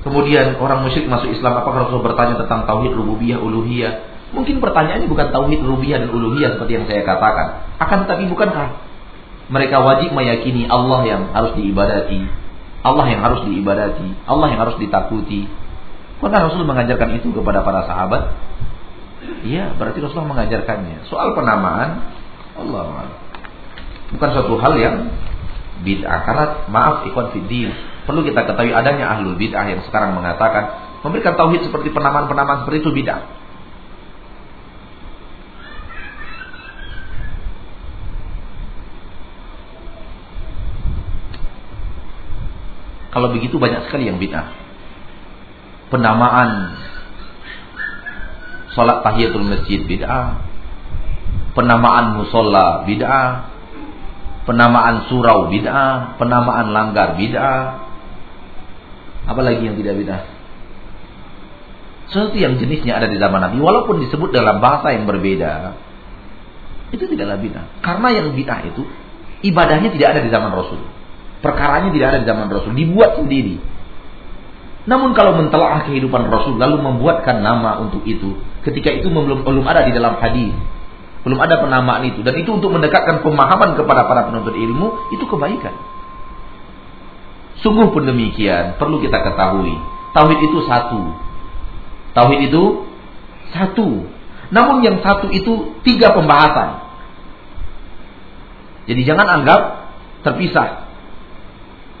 Kemudian 0.00 0.56
orang 0.58 0.82
musyrik 0.82 1.06
masuk 1.06 1.30
Islam 1.30 1.60
apakah 1.60 1.86
Rasul 1.86 2.00
bertanya 2.00 2.40
tentang 2.40 2.64
tauhid 2.66 2.96
rububiyah 2.96 3.38
uluhiyah? 3.38 4.09
Mungkin 4.30 4.62
pertanyaannya 4.62 5.10
bukan 5.10 5.34
tauhid 5.34 5.60
rububiyah 5.62 6.06
dan 6.06 6.10
uluhiyah 6.14 6.54
seperti 6.54 6.72
yang 6.78 6.86
saya 6.86 7.02
katakan. 7.02 7.66
Akan 7.82 8.06
tetapi 8.06 8.30
bukankah 8.30 8.66
mereka 9.50 9.82
wajib 9.82 10.14
meyakini 10.14 10.70
Allah 10.70 11.02
yang 11.02 11.22
harus 11.34 11.58
diibadati, 11.58 12.22
Allah 12.86 13.06
yang 13.10 13.20
harus 13.26 13.40
diibadati, 13.50 14.08
Allah 14.30 14.46
yang 14.54 14.60
harus 14.62 14.78
ditakuti. 14.78 15.50
Maka 16.22 16.46
Rasul 16.46 16.62
mengajarkan 16.62 17.18
itu 17.18 17.34
kepada 17.34 17.66
para 17.66 17.82
sahabat? 17.90 18.38
Iya, 19.42 19.74
berarti 19.74 19.98
Rasulullah 19.98 20.38
mengajarkannya. 20.38 21.10
Soal 21.10 21.34
penamaan, 21.34 22.06
Allah 22.54 23.10
bukan 24.14 24.28
suatu 24.34 24.54
hal 24.58 24.74
yang 24.78 24.96
bid'ah. 25.82 26.20
Karena 26.28 26.44
maaf 26.68 27.08
ikhwan 27.08 27.32
fiddin, 27.32 27.72
perlu 28.04 28.22
kita 28.26 28.46
ketahui 28.46 28.70
adanya 28.74 29.16
ahlul 29.16 29.34
bid'ah 29.34 29.66
yang 29.66 29.80
sekarang 29.86 30.14
mengatakan 30.14 30.92
memberikan 31.00 31.34
tauhid 31.34 31.64
seperti 31.66 31.90
penamaan-penamaan 31.90 32.62
seperti 32.62 32.84
itu 32.84 32.90
bid'ah. 32.92 33.39
Kalau 43.10 43.34
begitu 43.34 43.58
banyak 43.58 43.90
sekali 43.90 44.06
yang 44.06 44.22
bid'ah. 44.22 44.46
Penamaan 45.90 46.78
salat 48.70 49.02
tahiyatul 49.02 49.46
masjid 49.46 49.82
bid'ah. 49.82 50.46
Penamaan 51.58 52.22
musola 52.22 52.86
bid'ah. 52.86 53.50
Penamaan 54.46 55.10
surau 55.10 55.50
bid'ah, 55.50 56.16
penamaan 56.16 56.70
langgar 56.70 57.18
bid'ah. 57.18 57.82
Apalagi 59.26 59.62
yang 59.66 59.74
tidak 59.74 59.94
bid'ah? 59.98 60.22
Sesuatu 62.10 62.34
yang 62.34 62.58
jenisnya 62.58 62.98
ada 62.98 63.06
di 63.06 63.18
zaman 63.18 63.38
Nabi 63.38 63.62
walaupun 63.62 64.02
disebut 64.02 64.34
dalam 64.34 64.58
bahasa 64.58 64.94
yang 64.94 65.06
berbeda. 65.06 65.74
Itu 66.94 67.10
tidaklah 67.10 67.38
bid'ah. 67.42 67.66
Karena 67.82 68.08
yang 68.14 68.34
bid'ah 68.34 68.70
itu 68.70 68.86
ibadahnya 69.42 69.90
tidak 69.94 70.08
ada 70.14 70.20
di 70.22 70.30
zaman 70.30 70.50
Rasul. 70.54 70.99
Perkaranya 71.40 71.88
tidak 71.92 72.06
ada 72.12 72.18
di 72.20 72.26
zaman 72.28 72.46
Rasul, 72.52 72.72
dibuat 72.76 73.16
sendiri. 73.16 73.56
Namun 74.84 75.12
kalau 75.12 75.36
mentelaah 75.36 75.88
kehidupan 75.88 76.28
Rasul 76.28 76.56
lalu 76.56 76.80
membuatkan 76.80 77.40
nama 77.40 77.80
untuk 77.80 78.04
itu, 78.04 78.40
ketika 78.64 78.92
itu 78.92 79.08
belum 79.08 79.44
belum 79.44 79.64
ada 79.64 79.84
di 79.88 79.92
dalam 79.92 80.20
hadis, 80.20 80.52
belum 81.24 81.36
ada 81.36 81.60
penamaan 81.60 82.04
itu 82.08 82.24
dan 82.24 82.32
itu 82.36 82.48
untuk 82.48 82.72
mendekatkan 82.72 83.20
pemahaman 83.20 83.76
kepada 83.76 84.08
para 84.08 84.28
penuntut 84.32 84.56
ilmu 84.56 85.12
itu 85.12 85.24
kebaikan. 85.28 85.76
Sungguh 87.60 87.92
pun 87.92 88.08
demikian, 88.08 88.80
perlu 88.80 89.04
kita 89.04 89.20
ketahui, 89.20 89.76
tauhid 90.16 90.38
itu 90.48 90.58
satu. 90.64 91.12
Tauhid 92.16 92.40
itu 92.48 92.62
satu. 93.52 94.08
Namun 94.50 94.82
yang 94.82 94.98
satu 95.04 95.28
itu 95.30 95.76
tiga 95.84 96.10
pembahasan. 96.16 96.88
Jadi 98.88 99.00
jangan 99.06 99.28
anggap 99.28 99.60
terpisah. 100.26 100.89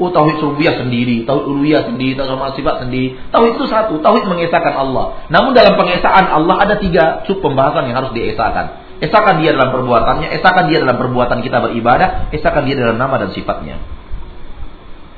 Oh 0.00 0.08
tauhid 0.08 0.40
rububiyah 0.40 0.80
sendiri, 0.80 1.28
tauhid 1.28 1.44
uluhiyah 1.44 1.84
sendiri, 1.84 2.16
tauhid 2.16 2.56
sifat 2.56 2.88
sendiri. 2.88 3.20
Tauhid 3.28 3.52
itu 3.60 3.66
satu, 3.68 4.00
tauhid 4.00 4.24
mengesahkan 4.32 4.72
Allah. 4.72 5.28
Namun 5.28 5.52
dalam 5.52 5.76
pengesaan 5.76 6.24
Allah 6.24 6.56
ada 6.56 6.80
tiga 6.80 7.20
sub 7.28 7.44
pembahasan 7.44 7.84
yang 7.84 8.00
harus 8.00 8.16
diesahkan. 8.16 8.96
Esahkan 9.04 9.44
dia 9.44 9.52
dalam 9.52 9.76
perbuatannya, 9.76 10.32
esahkan 10.40 10.72
dia 10.72 10.80
dalam 10.80 10.96
perbuatan 10.96 11.44
kita 11.44 11.60
beribadah, 11.68 12.32
esahkan 12.32 12.64
dia 12.64 12.80
dalam 12.80 12.96
nama 12.96 13.20
dan 13.20 13.36
sifatnya. 13.36 13.76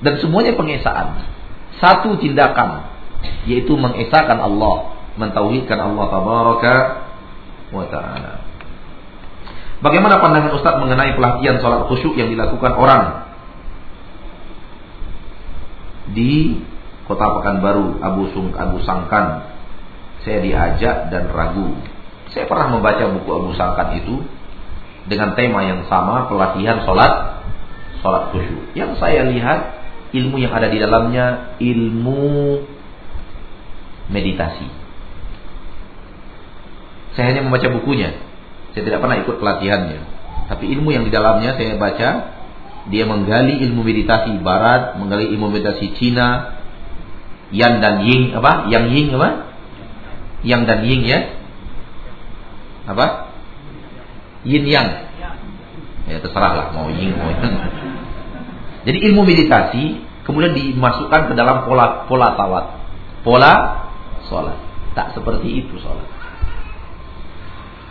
Dan 0.02 0.18
semuanya 0.18 0.58
pengesaan. 0.58 1.30
Satu 1.78 2.18
tindakan 2.18 2.90
yaitu 3.46 3.78
mengesahkan 3.78 4.42
Allah, 4.42 4.98
mentauhidkan 5.14 5.78
Allah 5.78 6.04
tabaraka 6.10 6.74
wa 7.70 7.86
taala. 7.86 8.42
Bagaimana 9.78 10.18
pandangan 10.18 10.58
Ustaz 10.58 10.74
mengenai 10.78 11.14
pelatihan 11.14 11.62
sholat 11.62 11.86
khusyuk 11.86 12.18
yang 12.18 12.34
dilakukan 12.34 12.74
orang 12.74 13.21
di 16.12 16.60
Kota 17.08 17.40
Pekanbaru 17.40 17.98
Abu 18.00 18.30
Sung 18.30 18.54
Abu 18.54 18.80
Sangkan. 18.86 19.52
Saya 20.22 20.38
diajak 20.38 21.10
dan 21.10 21.28
ragu. 21.34 21.74
Saya 22.30 22.46
pernah 22.46 22.70
membaca 22.70 23.02
buku 23.10 23.30
Abu 23.32 23.50
Sangkan 23.58 23.98
itu 23.98 24.22
dengan 25.10 25.34
tema 25.34 25.66
yang 25.66 25.82
sama 25.90 26.30
pelatihan 26.30 26.86
sholat 26.86 27.42
sholat 28.00 28.30
khusyuk. 28.30 28.70
Yang 28.78 29.02
saya 29.02 29.26
lihat 29.26 29.82
ilmu 30.14 30.38
yang 30.38 30.54
ada 30.54 30.70
di 30.70 30.78
dalamnya 30.78 31.58
ilmu 31.58 32.62
meditasi. 34.12 34.68
Saya 37.18 37.34
hanya 37.34 37.44
membaca 37.44 37.68
bukunya. 37.68 38.14
Saya 38.72 38.88
tidak 38.88 39.04
pernah 39.04 39.20
ikut 39.20 39.36
pelatihannya. 39.36 40.00
Tapi 40.48 40.64
ilmu 40.78 40.92
yang 40.92 41.04
di 41.04 41.12
dalamnya 41.12 41.56
saya 41.56 41.76
baca 41.76 42.08
dia 42.90 43.06
menggali 43.06 43.62
ilmu 43.62 43.86
meditasi 43.86 44.42
barat, 44.42 44.98
menggali 44.98 45.30
ilmu 45.30 45.54
meditasi 45.54 45.94
Cina, 45.94 46.58
Yang 47.52 47.74
dan 47.84 47.94
Ying 48.02 48.32
apa? 48.34 48.66
Yang 48.72 48.84
Ying 48.90 49.08
apa? 49.14 49.28
Yang 50.42 50.62
dan 50.66 50.80
Ying 50.82 51.02
ya. 51.06 51.20
Apa? 52.88 53.06
Yin 54.42 54.64
Yang. 54.66 54.88
Ya 56.10 56.18
terserah 56.18 56.52
lah 56.58 56.66
mau 56.74 56.90
Ying 56.90 57.14
mau 57.14 57.30
Yang. 57.30 57.54
Jadi 58.82 58.98
ilmu 59.12 59.22
meditasi 59.22 59.84
kemudian 60.26 60.54
dimasukkan 60.58 61.30
ke 61.30 61.32
dalam 61.38 61.62
pola 61.68 62.10
pola 62.10 62.34
tawat. 62.34 62.64
Pola 63.22 63.52
sholat. 64.26 64.58
Tak 64.98 65.14
seperti 65.14 65.62
itu 65.62 65.78
sholat. 65.78 66.10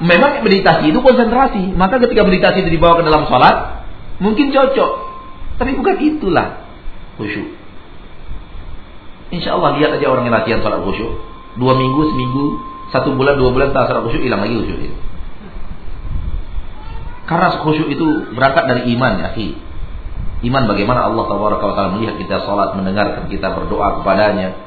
Memang 0.03 0.41
meditasi 0.43 0.91
itu 0.91 0.99
konsentrasi. 0.99 1.71
Maka 1.77 2.01
ketika 2.03 2.25
meditasi 2.25 2.65
itu 2.65 2.75
dibawa 2.75 2.99
ke 2.99 3.05
dalam 3.07 3.29
sholat, 3.29 3.80
Mungkin 4.21 4.53
cocok, 4.53 4.91
tapi 5.57 5.71
bukan 5.73 5.95
itulah 5.97 6.61
khusyuk. 7.17 7.57
Insya 9.33 9.57
Allah 9.57 9.81
lihat 9.81 9.97
aja 9.97 10.05
orang 10.13 10.29
yang 10.29 10.35
latihan 10.37 10.61
sholat 10.61 10.85
khusyuk. 10.85 11.09
Dua 11.57 11.73
minggu, 11.73 12.01
seminggu, 12.13 12.45
satu 12.93 13.17
bulan, 13.17 13.41
dua 13.41 13.49
bulan 13.49 13.73
tak 13.73 13.89
sholat 13.89 14.05
khusyuk 14.05 14.21
hilang 14.21 14.45
lagi 14.45 14.61
khusyuk 14.61 14.79
itu. 14.91 14.97
Karena 17.25 17.47
khusyuk 17.63 17.89
itu 17.89 18.07
berangkat 18.37 18.63
dari 18.69 18.81
iman 18.93 19.13
ya. 19.25 19.29
Iman 20.41 20.63
bagaimana 20.65 21.05
Allah 21.05 21.25
Taala 21.29 21.93
melihat 21.97 22.17
kita 22.17 22.45
sholat, 22.45 22.73
mendengarkan 22.73 23.29
kita 23.29 23.53
berdoa 23.53 24.01
kepadanya. 24.01 24.57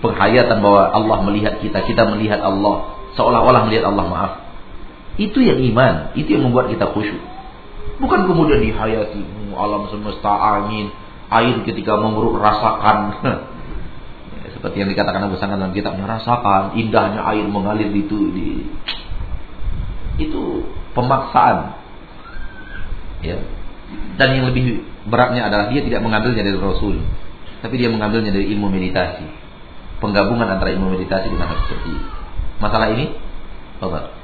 Penghayatan 0.00 0.64
bahwa 0.64 0.88
Allah 0.88 1.18
melihat 1.28 1.60
kita, 1.60 1.84
kita 1.84 2.08
melihat 2.08 2.40
Allah, 2.40 2.96
seolah-olah 3.16 3.68
melihat 3.68 3.92
Allah 3.92 4.04
maaf. 4.08 4.32
Itu 5.20 5.44
yang 5.44 5.60
iman, 5.72 6.16
itu 6.16 6.36
yang 6.36 6.48
membuat 6.48 6.72
kita 6.72 6.88
khusyuk. 6.96 7.39
Bukan 7.98 8.20
kemudian 8.30 8.62
dihayati 8.62 9.40
alam 9.56 9.90
semesta 9.90 10.30
angin, 10.30 10.94
air 11.30 11.56
ketika 11.66 11.98
mengeruk 11.98 12.38
rasakan. 12.38 13.18
Seperti 14.54 14.76
yang 14.82 14.90
dikatakan 14.92 15.24
Abu 15.24 15.40
Sangkan 15.40 15.62
dalam 15.62 15.72
kitab 15.72 15.96
merasakan 15.96 16.76
indahnya 16.76 17.24
air 17.24 17.46
mengalir 17.48 17.88
itu 17.90 18.28
di 18.34 18.66
itu 20.20 20.68
pemaksaan. 20.92 21.80
Ya. 23.24 23.40
Dan 24.20 24.28
yang 24.36 24.44
lebih 24.52 24.84
beratnya 25.08 25.48
adalah 25.48 25.72
dia 25.72 25.80
tidak 25.80 26.04
mengambilnya 26.04 26.44
dari 26.44 26.58
Rasul, 26.60 27.00
tapi 27.64 27.80
dia 27.80 27.88
mengambilnya 27.88 28.30
dari 28.30 28.52
ilmu 28.52 28.68
meditasi. 28.68 29.24
Penggabungan 30.00 30.48
antara 30.48 30.72
ilmu 30.76 30.92
meditasi 30.92 31.32
dengan 31.32 31.56
seperti. 31.56 31.92
Masalah 32.60 32.92
ini, 32.92 33.16
Bapak. 33.80 34.19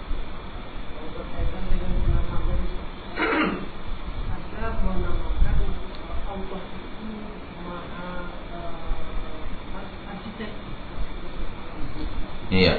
Iya. 12.50 12.74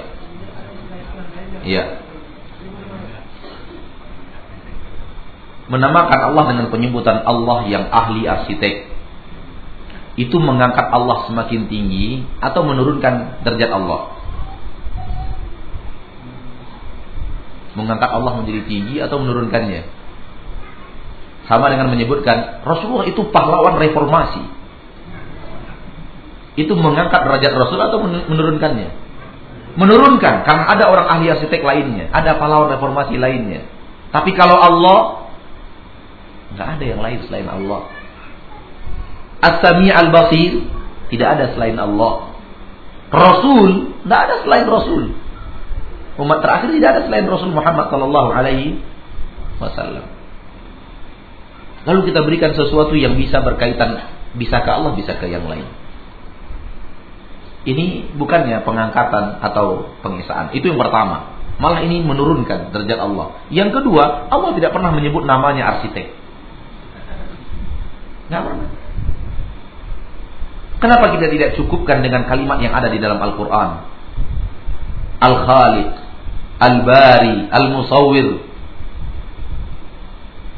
Iya. 1.68 1.84
Menamakan 5.68 6.20
Allah 6.32 6.44
dengan 6.56 6.68
penyebutan 6.72 7.28
Allah 7.28 7.68
yang 7.68 7.92
ahli 7.92 8.24
arsitek 8.24 8.88
itu 10.18 10.36
mengangkat 10.40 10.88
Allah 10.90 11.28
semakin 11.28 11.68
tinggi 11.68 12.24
atau 12.40 12.64
menurunkan 12.64 13.44
derajat 13.44 13.72
Allah? 13.76 14.16
Mengangkat 17.76 18.10
Allah 18.10 18.32
menjadi 18.42 18.66
tinggi 18.66 18.98
atau 19.04 19.20
menurunkannya? 19.22 19.86
Sama 21.52 21.70
dengan 21.70 21.92
menyebutkan 21.92 22.64
Rasulullah 22.64 23.06
itu 23.06 23.28
pahlawan 23.30 23.78
reformasi. 23.78 24.44
Itu 26.58 26.74
mengangkat 26.74 27.22
derajat 27.22 27.54
Rasul 27.54 27.78
atau 27.78 28.02
menurunkannya? 28.08 29.07
Menurunkan 29.78 30.42
karena 30.44 30.66
ada 30.74 30.90
orang 30.90 31.08
ahli 31.08 31.30
arsitek 31.30 31.62
lainnya, 31.62 32.10
ada 32.10 32.36
pahlawan 32.42 32.74
reformasi 32.74 33.16
lainnya. 33.22 33.63
Tapi 34.10 34.34
kalau 34.34 34.58
Allah 34.58 35.30
nggak 36.58 36.68
ada 36.80 36.86
yang 36.86 37.02
lain 37.06 37.20
selain 37.30 37.46
Allah. 37.46 37.94
As-Sami 39.38 39.94
al-Basir 39.94 40.66
tidak 41.13 41.38
ada 41.38 41.46
selain 41.54 41.78
Allah. 41.78 42.34
Rasul 43.13 43.94
tidak 44.02 44.20
ada 44.28 44.36
selain 44.42 44.66
Rasul. 44.66 45.04
Umat 46.18 46.42
terakhir 46.42 46.74
tidak 46.74 46.90
ada 46.98 47.02
selain 47.06 47.30
Rasul 47.30 47.54
Muhammad 47.54 47.94
Sallallahu 47.94 48.30
Alaihi 48.34 48.82
Wasallam. 49.62 50.10
Lalu 51.86 52.12
kita 52.12 52.26
berikan 52.26 52.52
sesuatu 52.58 52.98
yang 52.98 53.16
bisa 53.16 53.40
berkaitan 53.46 54.02
bisa 54.36 54.60
ke 54.66 54.70
Allah, 54.74 54.92
bisa 54.98 55.16
ke 55.16 55.30
yang 55.30 55.46
lain. 55.46 55.70
Ini 57.68 58.16
bukannya 58.16 58.64
pengangkatan 58.64 59.44
atau 59.44 59.92
pengisaan. 60.00 60.56
Itu 60.56 60.72
yang 60.72 60.80
pertama. 60.80 61.36
Malah 61.60 61.84
ini 61.84 62.00
menurunkan 62.00 62.72
derajat 62.72 63.00
Allah. 63.02 63.44
Yang 63.52 63.82
kedua, 63.82 64.32
Allah 64.32 64.56
tidak 64.56 64.72
pernah 64.72 64.96
menyebut 64.96 65.28
namanya 65.28 65.76
arsitek. 65.76 66.08
Nggak 68.32 68.42
pernah. 68.48 68.70
Kenapa 70.78 71.06
kita 71.18 71.28
tidak 71.28 71.50
cukupkan 71.60 72.06
dengan 72.06 72.30
kalimat 72.30 72.62
yang 72.64 72.72
ada 72.72 72.88
di 72.88 73.02
dalam 73.02 73.18
Al-Quran? 73.20 73.70
Al-Khaliq, 75.18 75.92
Al-Bari, 76.62 77.38
Al-Musawwir. 77.50 78.30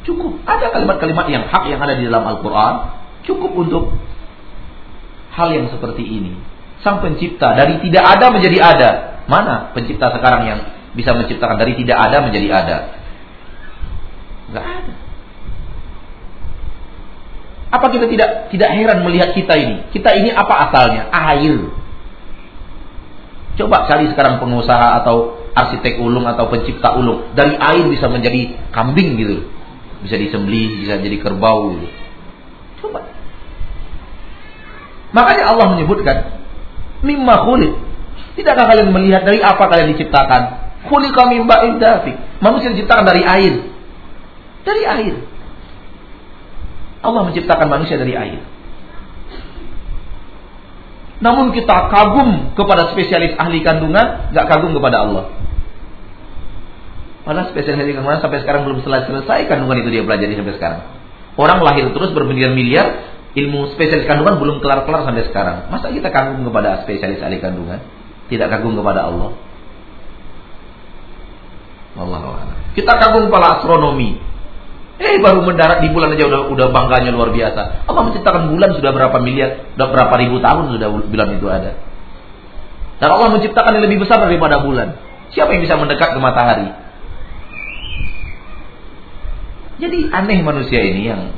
Cukup. 0.04 0.44
Ada 0.44 0.76
kalimat-kalimat 0.76 1.26
yang 1.32 1.48
hak 1.48 1.64
yang 1.72 1.80
ada 1.82 1.96
di 1.98 2.06
dalam 2.06 2.28
Al-Quran. 2.28 2.74
Cukup 3.24 3.52
untuk 3.56 3.96
hal 5.34 5.50
yang 5.56 5.72
seperti 5.72 6.04
ini. 6.04 6.59
Sang 6.80 7.04
pencipta 7.04 7.56
dari 7.60 7.84
tidak 7.84 8.04
ada 8.04 8.26
menjadi 8.32 8.58
ada. 8.64 8.90
Mana 9.28 9.76
pencipta 9.76 10.16
sekarang 10.16 10.42
yang 10.48 10.60
bisa 10.96 11.12
menciptakan 11.14 11.60
dari 11.60 11.76
tidak 11.76 11.98
ada 12.00 12.18
menjadi 12.24 12.48
ada? 12.50 12.78
Enggak 14.50 14.66
ada. 14.66 14.94
Apa 17.70 17.86
kita 17.94 18.10
tidak 18.10 18.30
tidak 18.50 18.70
heran 18.74 19.06
melihat 19.06 19.36
kita 19.38 19.54
ini? 19.54 19.76
Kita 19.94 20.10
ini 20.18 20.34
apa 20.34 20.72
asalnya? 20.72 21.12
Air. 21.14 21.70
Coba 23.60 23.86
cari 23.86 24.10
sekarang 24.10 24.40
pengusaha 24.40 25.04
atau 25.04 25.38
arsitek 25.54 26.00
ulung 26.00 26.26
atau 26.26 26.48
pencipta 26.48 26.96
ulung 26.96 27.36
dari 27.36 27.60
air 27.60 27.86
bisa 27.92 28.08
menjadi 28.08 28.56
kambing 28.72 29.20
gitu. 29.20 29.46
Bisa 30.00 30.16
disembelih, 30.16 30.80
bisa 30.82 30.96
jadi 30.98 31.18
kerbau 31.20 31.76
gitu. 31.76 31.88
Coba. 32.82 33.04
Makanya 35.12 35.44
Allah 35.54 35.76
menyebutkan 35.76 36.39
mimma 37.04 37.46
khuliq. 37.48 37.74
Tidakkah 38.36 38.66
kalian 38.72 38.96
melihat 38.96 39.28
dari 39.28 39.44
apa 39.44 39.64
kalian 39.68 39.96
diciptakan? 39.96 40.42
Khuliqa 40.88 41.28
min 41.28 41.44
ba'in 41.44 41.80
Manusia 42.40 42.72
diciptakan 42.72 43.04
dari 43.04 43.22
air. 43.24 43.54
Dari 44.64 44.84
air. 44.88 45.16
Allah 47.00 47.22
menciptakan 47.32 47.68
manusia 47.68 47.96
dari 47.96 48.16
air. 48.16 48.40
Namun 51.20 51.52
kita 51.52 51.92
kagum 51.92 52.56
kepada 52.56 52.96
spesialis 52.96 53.36
ahli 53.36 53.60
kandungan, 53.60 54.32
gak 54.32 54.46
kagum 54.48 54.72
kepada 54.72 55.04
Allah. 55.04 55.36
Padahal 57.28 57.52
spesialis 57.52 57.84
ahli 57.84 57.92
kandungan 57.96 58.24
sampai 58.24 58.40
sekarang 58.44 58.64
belum 58.64 58.80
selesai 58.88 59.40
kandungan 59.52 59.84
itu 59.84 59.90
dia 59.92 60.04
pelajari 60.08 60.40
sampai 60.40 60.56
sekarang. 60.56 60.82
Orang 61.36 61.60
lahir 61.64 61.92
terus 61.92 62.12
bermiliar-miliar, 62.16 63.19
ilmu 63.38 63.70
spesialis 63.78 64.10
kandungan 64.10 64.42
belum 64.42 64.58
kelar-kelar 64.64 65.06
sampai 65.06 65.26
sekarang. 65.30 65.70
Masa 65.70 65.94
kita 65.94 66.10
kagum 66.10 66.42
kepada 66.50 66.82
spesialis 66.82 67.22
ahli 67.22 67.38
kandungan? 67.38 67.82
Tidak 68.30 68.48
kagum 68.50 68.74
kepada 68.74 69.06
Allah? 69.06 69.38
Allah 72.00 72.20
Kita 72.74 72.94
kagum 72.98 73.30
kepada 73.30 73.60
astronomi. 73.60 74.18
Eh 75.00 75.16
baru 75.24 75.48
mendarat 75.48 75.80
di 75.80 75.90
bulan 75.96 76.12
aja 76.12 76.28
udah 76.28 76.42
udah 76.52 76.68
bangganya 76.76 77.16
luar 77.16 77.32
biasa. 77.32 77.88
Allah 77.88 78.04
menciptakan 78.12 78.52
bulan 78.52 78.76
sudah 78.76 78.92
berapa 78.92 79.18
miliar, 79.24 79.72
sudah 79.76 79.88
berapa 79.88 80.14
ribu 80.20 80.44
tahun 80.44 80.76
sudah 80.76 80.88
bulan 80.92 81.28
itu 81.40 81.48
ada. 81.48 81.72
Dan 83.00 83.10
Allah 83.16 83.32
menciptakan 83.32 83.80
yang 83.80 83.86
lebih 83.88 84.04
besar 84.04 84.20
daripada 84.20 84.60
bulan. 84.60 85.00
Siapa 85.32 85.56
yang 85.56 85.64
bisa 85.64 85.80
mendekat 85.80 86.12
ke 86.12 86.20
matahari? 86.20 86.68
Jadi 89.80 90.12
aneh 90.12 90.40
manusia 90.44 90.84
ini 90.84 91.08
yang 91.08 91.32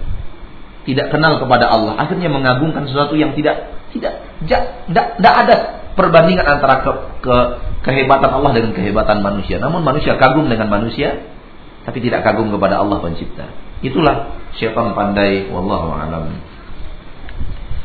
tidak 0.88 1.14
kenal 1.14 1.38
kepada 1.38 1.70
Allah, 1.70 1.98
akhirnya 2.02 2.30
mengagungkan 2.32 2.90
sesuatu 2.90 3.14
yang 3.14 3.38
tidak 3.38 3.78
tidak 3.92 4.14
tidak 4.88 5.36
ada 5.36 5.58
perbandingan 5.94 6.48
antara 6.48 6.82
ke, 6.82 6.92
ke 7.22 7.36
kehebatan 7.86 8.32
Allah 8.32 8.52
dengan 8.56 8.72
kehebatan 8.74 9.22
manusia. 9.22 9.60
Namun 9.60 9.84
manusia 9.84 10.16
kagum 10.16 10.48
dengan 10.48 10.72
manusia, 10.72 11.22
tapi 11.84 12.00
tidak 12.02 12.26
kagum 12.26 12.50
kepada 12.54 12.80
Allah 12.82 13.02
pencipta. 13.02 13.50
Itulah 13.82 14.38
syaitan 14.56 14.94
pandai, 14.94 15.50
wallahu 15.50 15.94
a'lam. 15.94 16.38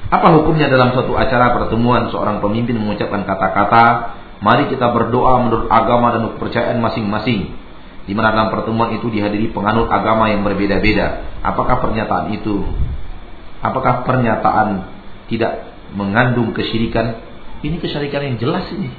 Apa 0.06 0.28
hukumnya 0.38 0.70
dalam 0.70 0.94
suatu 0.94 1.18
acara 1.18 1.50
pertemuan 1.56 2.12
seorang 2.14 2.38
pemimpin 2.38 2.78
mengucapkan 2.78 3.26
kata-kata, 3.26 4.14
mari 4.38 4.70
kita 4.70 4.94
berdoa 4.94 5.42
menurut 5.42 5.66
agama 5.66 6.14
dan 6.14 6.22
kepercayaan 6.37 6.78
masing-masing. 6.78 7.65
Di 8.06 8.14
mana 8.14 8.30
dalam 8.30 8.54
pertemuan 8.54 8.94
itu 8.94 9.10
dihadiri 9.10 9.50
penganut 9.50 9.90
agama 9.90 10.30
yang 10.30 10.46
berbeda-beda. 10.46 11.26
Apakah 11.42 11.82
pernyataan 11.82 12.30
itu 12.38 12.62
apakah 13.66 14.06
pernyataan 14.06 14.86
tidak 15.26 15.74
mengandung 15.90 16.54
kesyirikan? 16.54 17.18
Ini 17.66 17.82
kesyirikan 17.82 18.22
yang 18.22 18.36
jelas 18.38 18.70
ini. 18.70 18.94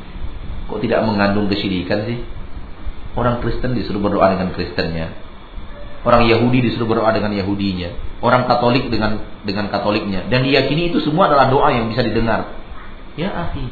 Kok 0.72 0.80
tidak 0.80 1.04
mengandung 1.04 1.52
kesyirikan 1.52 2.08
sih? 2.08 2.24
Orang 3.12 3.44
Kristen 3.44 3.76
disuruh 3.76 4.00
berdoa 4.00 4.32
dengan 4.32 4.56
Kristennya. 4.56 5.12
Orang 6.02 6.24
Yahudi 6.24 6.64
disuruh 6.64 6.88
berdoa 6.88 7.12
dengan 7.12 7.36
Yahudinya. 7.36 8.18
Orang 8.24 8.48
Katolik 8.48 8.88
dengan 8.88 9.20
dengan 9.44 9.68
Katoliknya. 9.68 10.24
Dan 10.32 10.48
diyakini 10.48 10.88
itu 10.88 11.04
semua 11.04 11.28
adalah 11.28 11.52
doa 11.52 11.68
yang 11.68 11.92
bisa 11.92 12.00
didengar. 12.00 12.56
Ya 13.20 13.28
akhi. 13.28 13.68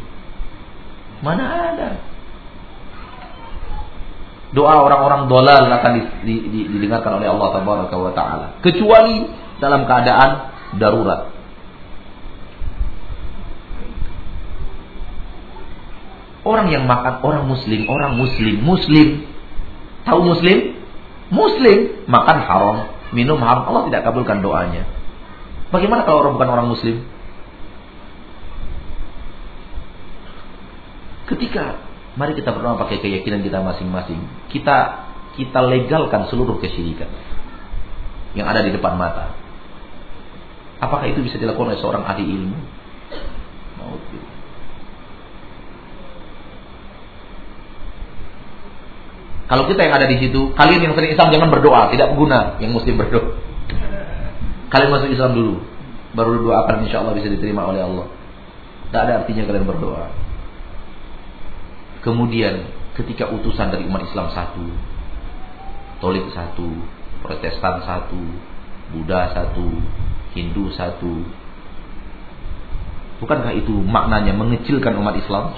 Mana 1.25 1.73
ada? 1.73 2.10
Doa 4.51 4.83
orang-orang 4.83 5.31
dolal 5.31 5.71
akan 5.71 5.91
di, 5.95 6.03
di, 6.27 6.35
di, 6.51 6.61
didengarkan 6.75 7.23
oleh 7.23 7.31
Allah 7.31 7.49
Taala. 8.15 8.47
Kecuali 8.63 9.31
dalam 9.63 9.87
keadaan 9.87 10.31
darurat. 10.79 11.31
Orang 16.41 16.73
yang 16.73 16.89
makan 16.89 17.21
orang 17.21 17.45
muslim, 17.47 17.85
orang 17.87 18.17
muslim, 18.17 18.57
muslim. 18.65 19.09
Tahu 20.09 20.21
muslim? 20.25 20.59
Muslim 21.31 21.79
makan 22.11 22.39
haram, 22.43 22.77
minum 23.15 23.39
haram, 23.39 23.71
Allah 23.71 23.87
tidak 23.87 24.03
kabulkan 24.09 24.43
doanya. 24.43 24.89
Bagaimana 25.71 26.03
kalau 26.03 26.27
orang 26.27 26.35
bukan 26.35 26.51
orang 26.51 26.69
muslim? 26.75 27.07
Ketika 31.31 31.79
Mari 32.19 32.35
kita 32.35 32.51
berdoa 32.51 32.81
pakai 32.81 32.99
keyakinan 32.99 33.47
kita 33.47 33.63
masing-masing. 33.63 34.19
Kita 34.51 35.07
kita 35.39 35.63
legalkan 35.63 36.27
seluruh 36.27 36.59
kesyirikan 36.59 37.07
yang 38.35 38.51
ada 38.51 38.67
di 38.67 38.75
depan 38.75 38.99
mata. 38.99 39.35
Apakah 40.81 41.07
itu 41.07 41.23
bisa 41.23 41.37
dilakukan 41.37 41.77
oleh 41.77 41.81
seorang 41.81 42.03
ahli 42.09 42.25
ilmu? 42.25 42.59
Mau 43.79 43.95
Kalau 49.51 49.67
kita 49.67 49.83
yang 49.83 49.95
ada 49.99 50.07
di 50.07 50.17
situ, 50.23 50.55
kalian 50.55 50.79
yang 50.79 50.95
sering 50.95 51.11
Islam 51.11 51.35
jangan 51.35 51.51
berdoa, 51.51 51.91
tidak 51.91 52.15
berguna. 52.15 52.55
Yang 52.63 52.71
muslim 52.71 52.95
berdoa. 53.03 53.35
Kalian 54.71 54.91
masuk 54.95 55.11
Islam 55.11 55.35
dulu, 55.35 55.55
baru 56.15 56.39
doakan 56.39 56.87
insya 56.87 57.03
Allah 57.03 57.19
bisa 57.19 57.27
diterima 57.27 57.67
oleh 57.67 57.83
Allah. 57.83 58.07
Tidak 58.87 59.01
ada 59.03 59.13
artinya 59.23 59.43
kalian 59.51 59.67
berdoa. 59.67 60.07
Kemudian 62.01 62.65
ketika 62.97 63.29
utusan 63.29 63.69
dari 63.69 63.85
umat 63.85 64.05
Islam 64.09 64.33
satu, 64.33 64.65
Katolik 66.01 66.33
satu, 66.33 66.65
Protestan 67.21 67.85
satu, 67.85 68.17
Buddha 68.89 69.37
satu, 69.37 69.69
Hindu 70.33 70.73
satu. 70.73 71.29
Bukankah 73.21 73.53
itu 73.53 73.85
maknanya 73.85 74.33
mengecilkan 74.33 74.97
umat 74.97 75.13
Islam? 75.21 75.53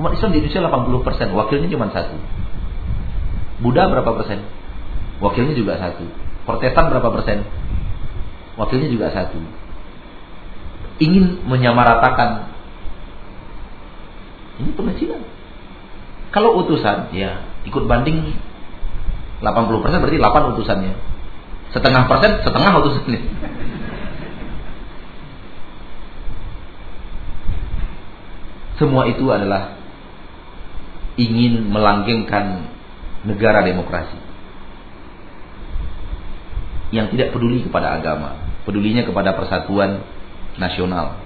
Umat 0.00 0.16
Islam 0.16 0.32
di 0.32 0.40
Indonesia 0.40 0.64
80%, 0.64 1.36
wakilnya 1.36 1.68
cuma 1.68 1.92
satu. 1.92 2.16
Buddha 3.60 3.92
berapa 3.92 4.08
persen? 4.24 4.40
Wakilnya 5.20 5.52
juga 5.52 5.76
satu. 5.76 6.08
Protestan 6.48 6.88
berapa 6.88 7.12
persen? 7.12 7.44
Wakilnya 8.56 8.88
juga 8.88 9.12
satu. 9.12 9.36
Ingin 10.96 11.44
menyamaratakan 11.44 12.48
ini 14.64 14.72
pengecilan. 14.72 15.41
Kalau 16.32 16.64
utusan, 16.64 17.12
ya 17.12 17.44
ikut 17.68 17.84
banding 17.84 18.32
80 19.44 19.82
persen 19.84 20.00
berarti 20.00 20.18
8 20.18 20.52
utusannya. 20.56 20.92
Setengah 21.76 22.08
persen, 22.08 22.40
setengah 22.40 22.72
utusannya. 22.80 23.20
Semua 28.80 29.06
itu 29.06 29.28
adalah 29.28 29.76
ingin 31.20 31.68
melanggengkan 31.68 32.72
negara 33.28 33.60
demokrasi. 33.62 34.16
Yang 36.92 37.16
tidak 37.16 37.28
peduli 37.36 37.64
kepada 37.64 38.00
agama, 38.00 38.40
pedulinya 38.64 39.04
kepada 39.04 39.36
persatuan 39.36 40.04
nasional. 40.56 41.20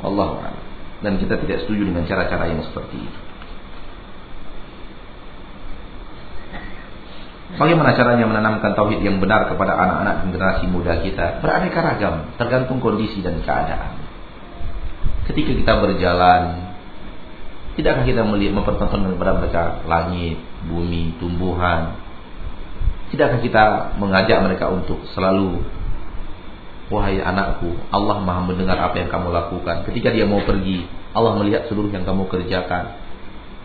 Allah 0.00 0.56
dan 1.00 1.16
kita 1.16 1.40
tidak 1.40 1.64
setuju 1.64 1.88
dengan 1.88 2.04
cara-cara 2.04 2.48
yang 2.52 2.60
seperti 2.64 2.96
itu. 3.00 3.20
Bagaimana 7.60 7.92
caranya 7.98 8.24
menanamkan 8.30 8.78
tauhid 8.78 9.02
yang 9.02 9.18
benar 9.18 9.50
kepada 9.50 9.74
anak-anak 9.74 10.30
generasi 10.30 10.64
muda 10.70 11.02
kita? 11.02 11.42
Beraneka 11.42 11.82
ragam, 11.82 12.30
tergantung 12.38 12.78
kondisi 12.78 13.20
dan 13.20 13.42
keadaan. 13.42 14.00
Ketika 15.26 15.52
kita 15.58 15.72
berjalan, 15.82 16.72
tidakkah 17.74 18.06
kita 18.06 18.22
melihat 18.22 18.54
mempertontonkan 18.54 19.18
kepada 19.18 19.32
mereka 19.42 19.62
langit, 19.84 20.38
bumi, 20.70 21.18
tumbuhan? 21.18 21.98
Tidakkah 23.10 23.42
kita 23.42 23.64
mengajak 23.98 24.38
mereka 24.46 24.70
untuk 24.70 25.02
selalu 25.10 25.60
Wahai 26.90 27.22
anakku, 27.22 27.70
Allah 27.94 28.18
maha 28.18 28.50
mendengar 28.50 28.74
apa 28.74 28.98
yang 28.98 29.06
kamu 29.06 29.30
lakukan. 29.30 29.86
Ketika 29.86 30.10
dia 30.10 30.26
mau 30.26 30.42
pergi, 30.42 30.90
Allah 31.14 31.38
melihat 31.38 31.70
seluruh 31.70 31.86
yang 31.94 32.02
kamu 32.02 32.26
kerjakan. 32.26 32.98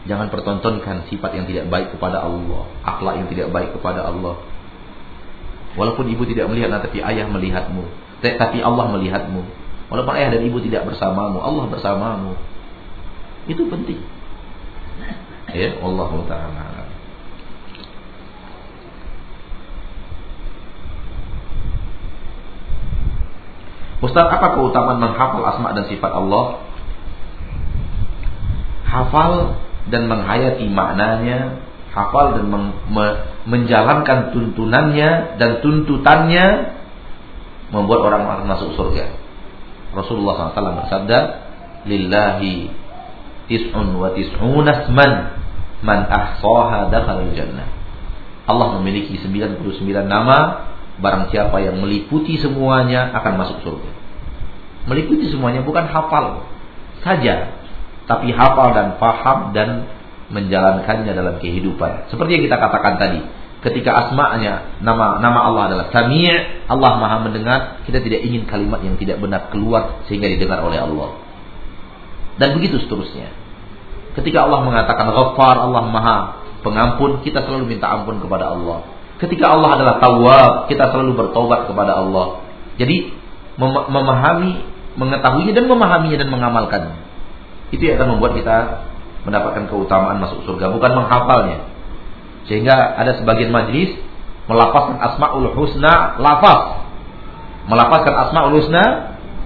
Jangan 0.06 0.30
pertontonkan 0.30 1.10
sifat 1.10 1.34
yang 1.34 1.50
tidak 1.50 1.66
baik 1.74 1.90
kepada 1.98 2.22
Allah, 2.22 2.70
akhlak 2.86 3.26
yang 3.26 3.28
tidak 3.34 3.50
baik 3.50 3.74
kepada 3.74 4.06
Allah. 4.06 4.38
Walaupun 5.74 6.06
ibu 6.06 6.22
tidak 6.30 6.54
melihat, 6.54 6.78
tapi 6.78 7.02
ayah 7.02 7.26
melihatmu. 7.26 7.84
Tapi 8.22 8.62
Allah 8.62 8.86
melihatmu. 8.94 9.42
Walaupun 9.90 10.14
ayah 10.22 10.30
dan 10.38 10.46
ibu 10.46 10.62
tidak 10.62 10.86
bersamamu, 10.86 11.42
Allah 11.42 11.66
bersamamu. 11.66 12.38
Itu 13.50 13.66
penting. 13.74 14.06
Ya, 15.50 15.82
Allah 15.82 16.12
Taala. 16.30 16.85
Ustaz, 24.04 24.28
apa 24.28 24.60
keutamaan 24.60 25.00
menghafal 25.00 25.44
asma 25.48 25.72
dan 25.72 25.88
sifat 25.88 26.12
Allah? 26.12 26.60
Hafal 28.84 29.56
dan 29.88 30.12
menghayati 30.12 30.68
maknanya, 30.68 31.64
hafal 31.96 32.36
dan 32.36 32.46
me 32.92 33.06
menjalankan 33.46 34.34
tuntunannya 34.34 35.38
dan 35.38 35.62
tuntutannya 35.62 36.76
membuat 37.70 38.10
orang 38.10 38.50
masuk 38.50 38.74
surga. 38.74 39.14
Rasulullah 39.94 40.52
SAW 40.52 40.82
bersabda, 40.86 41.20
"Lillahi 41.86 42.74
tis'un 43.48 43.96
wa 43.96 44.12
tis'una 44.18 44.70
asman 44.84 45.12
man 45.86 46.00
ahsaha 46.10 46.90
dakhala 46.90 47.30
jannah." 47.38 47.70
Allah 48.46 48.78
memiliki 48.82 49.18
99 49.22 49.62
nama, 50.06 50.38
barang 51.00 51.32
siapa 51.32 51.58
yang 51.60 51.80
meliputi 51.80 52.40
semuanya 52.40 53.12
akan 53.16 53.34
masuk 53.40 53.58
surga. 53.64 53.92
Meliputi 54.86 55.28
semuanya 55.28 55.66
bukan 55.66 55.90
hafal 55.90 56.46
saja, 57.02 57.58
tapi 58.06 58.32
hafal 58.32 58.72
dan 58.72 58.96
paham 59.02 59.52
dan 59.52 59.90
menjalankannya 60.30 61.14
dalam 61.14 61.36
kehidupan. 61.42 62.10
Seperti 62.10 62.38
yang 62.40 62.44
kita 62.50 62.58
katakan 62.58 62.98
tadi, 62.98 63.20
ketika 63.66 64.08
asma'nya 64.08 64.82
nama 64.82 65.18
nama 65.22 65.40
Allah 65.50 65.64
adalah 65.74 65.86
Sami' 65.90 66.30
Allah 66.70 66.92
Maha 67.02 67.18
mendengar, 67.26 67.82
kita 67.86 68.02
tidak 68.02 68.22
ingin 68.26 68.46
kalimat 68.46 68.82
yang 68.82 68.98
tidak 68.98 69.18
benar 69.18 69.50
keluar 69.50 70.06
sehingga 70.06 70.30
didengar 70.30 70.62
oleh 70.62 70.82
Allah. 70.82 71.18
Dan 72.38 72.58
begitu 72.58 72.78
seterusnya. 72.84 73.32
Ketika 74.16 74.48
Allah 74.48 74.64
mengatakan 74.64 75.12
Ghaffar, 75.12 75.60
Allah 75.60 75.84
Maha 75.92 76.18
pengampun, 76.64 77.22
kita 77.22 77.44
selalu 77.44 77.76
minta 77.76 77.92
ampun 77.92 78.24
kepada 78.24 78.54
Allah. 78.54 78.95
Ketika 79.16 79.46
Allah 79.48 79.80
adalah 79.80 79.96
Tawwab, 80.04 80.52
kita 80.68 80.92
selalu 80.92 81.16
bertobat 81.16 81.72
kepada 81.72 82.04
Allah. 82.04 82.44
Jadi 82.76 83.16
memahami, 83.56 84.60
mengetahuinya 85.00 85.54
dan 85.56 85.66
memahaminya 85.72 86.18
dan 86.20 86.30
mengamalkannya. 86.32 86.96
Itu 87.72 87.80
yang 87.80 87.96
akan 88.04 88.20
membuat 88.20 88.36
kita 88.36 88.58
mendapatkan 89.24 89.72
keutamaan 89.72 90.20
masuk 90.20 90.44
surga, 90.44 90.76
bukan 90.76 90.92
menghafalnya. 91.00 91.64
Sehingga 92.46 92.76
ada 93.00 93.16
sebagian 93.18 93.50
majlis 93.56 93.96
melafazkan 94.52 95.00
asmaul 95.00 95.50
husna 95.56 96.20
lafaz. 96.20 96.84
Melafazkan 97.72 98.14
asmaul 98.28 98.54
husna 98.60 98.84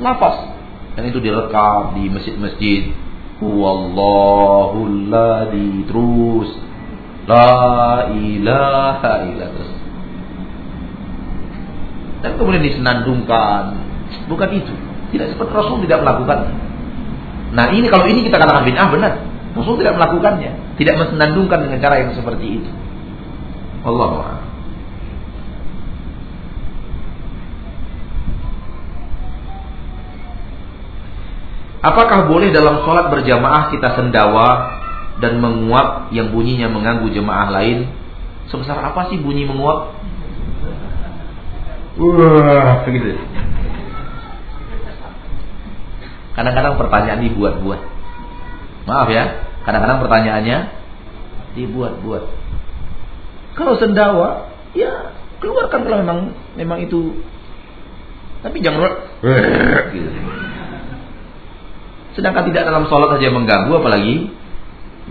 lafaz. 0.02 0.50
Dan 0.98 1.14
itu 1.14 1.22
direkam 1.22 1.96
di 1.96 2.10
masjid-masjid. 2.10 2.92
Huwallahul 3.40 5.08
ladzi 5.08 5.88
terus 5.88 6.69
la 7.30 8.10
ilaha 8.10 9.14
illallah. 9.30 9.72
Dan 12.26 12.32
kemudian 12.42 12.66
disenandungkan. 12.66 13.78
Bukan 14.26 14.50
itu. 14.58 14.74
Tidak 15.14 15.38
seperti 15.38 15.52
Rasul 15.54 15.86
tidak 15.86 16.02
melakukannya. 16.02 16.54
Nah 17.54 17.70
ini 17.74 17.86
kalau 17.90 18.06
ini 18.10 18.26
kita 18.26 18.42
katakan 18.42 18.66
bid'ah 18.66 18.90
benar. 18.90 19.14
Rasul 19.58 19.82
tidak 19.82 19.98
melakukannya, 19.98 20.78
tidak 20.78 20.96
menandungkan 21.02 21.66
dengan 21.66 21.82
cara 21.82 21.96
yang 22.06 22.14
seperti 22.14 22.62
itu. 22.62 22.72
Allah 23.82 24.38
Apakah 31.80 32.28
boleh 32.28 32.52
dalam 32.52 32.84
sholat 32.84 33.08
berjamaah 33.08 33.72
kita 33.72 33.96
sendawa 33.96 34.79
dan 35.20 35.44
menguap 35.44 36.12
yang 36.16 36.32
bunyinya 36.32 36.72
mengganggu 36.72 37.08
jemaah 37.12 37.52
lain? 37.52 37.92
Sebesar 38.50 38.80
apa 38.82 39.12
sih 39.14 39.20
bunyi 39.22 39.46
menguap? 39.46 39.94
Wah, 42.00 42.88
gitu. 42.88 43.20
Kadang-kadang 46.34 46.80
pertanyaan 46.80 47.22
dibuat-buat. 47.28 47.82
Maaf 48.88 49.12
ya, 49.12 49.44
kadang-kadang 49.68 50.00
pertanyaannya 50.08 50.58
dibuat-buat. 51.60 52.24
Kalau 53.60 53.76
sendawa, 53.76 54.48
ya 54.72 55.12
keluarkan 55.44 55.84
kalau 55.84 55.98
memang 56.00 56.20
memang 56.56 56.80
itu. 56.80 57.20
Tapi 58.40 58.64
jangan 58.64 58.88
gitu. 59.92 60.10
Sedangkan 62.16 62.48
tidak 62.48 62.72
dalam 62.72 62.88
sholat 62.88 63.20
saja 63.20 63.36
mengganggu, 63.36 63.76
apalagi 63.76 64.32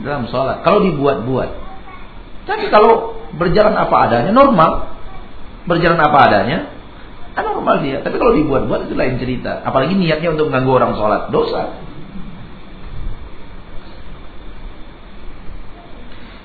dalam 0.03 0.29
sholat. 0.29 0.63
Kalau 0.63 0.85
dibuat-buat. 0.85 1.51
Tapi 2.45 2.73
kalau 2.73 3.17
berjalan 3.37 3.77
apa 3.77 3.97
adanya, 4.09 4.31
normal. 4.33 4.97
Berjalan 5.69 6.01
apa 6.01 6.19
adanya, 6.29 6.59
Kan 7.39 7.55
normal 7.55 7.87
dia. 7.87 8.03
Tapi 8.03 8.19
kalau 8.19 8.35
dibuat-buat 8.35 8.91
itu 8.91 8.99
lain 8.99 9.15
cerita. 9.23 9.63
Apalagi 9.63 9.95
niatnya 9.95 10.35
untuk 10.35 10.51
mengganggu 10.51 10.73
orang 10.75 10.93
sholat. 10.99 11.23
Dosa. 11.31 11.71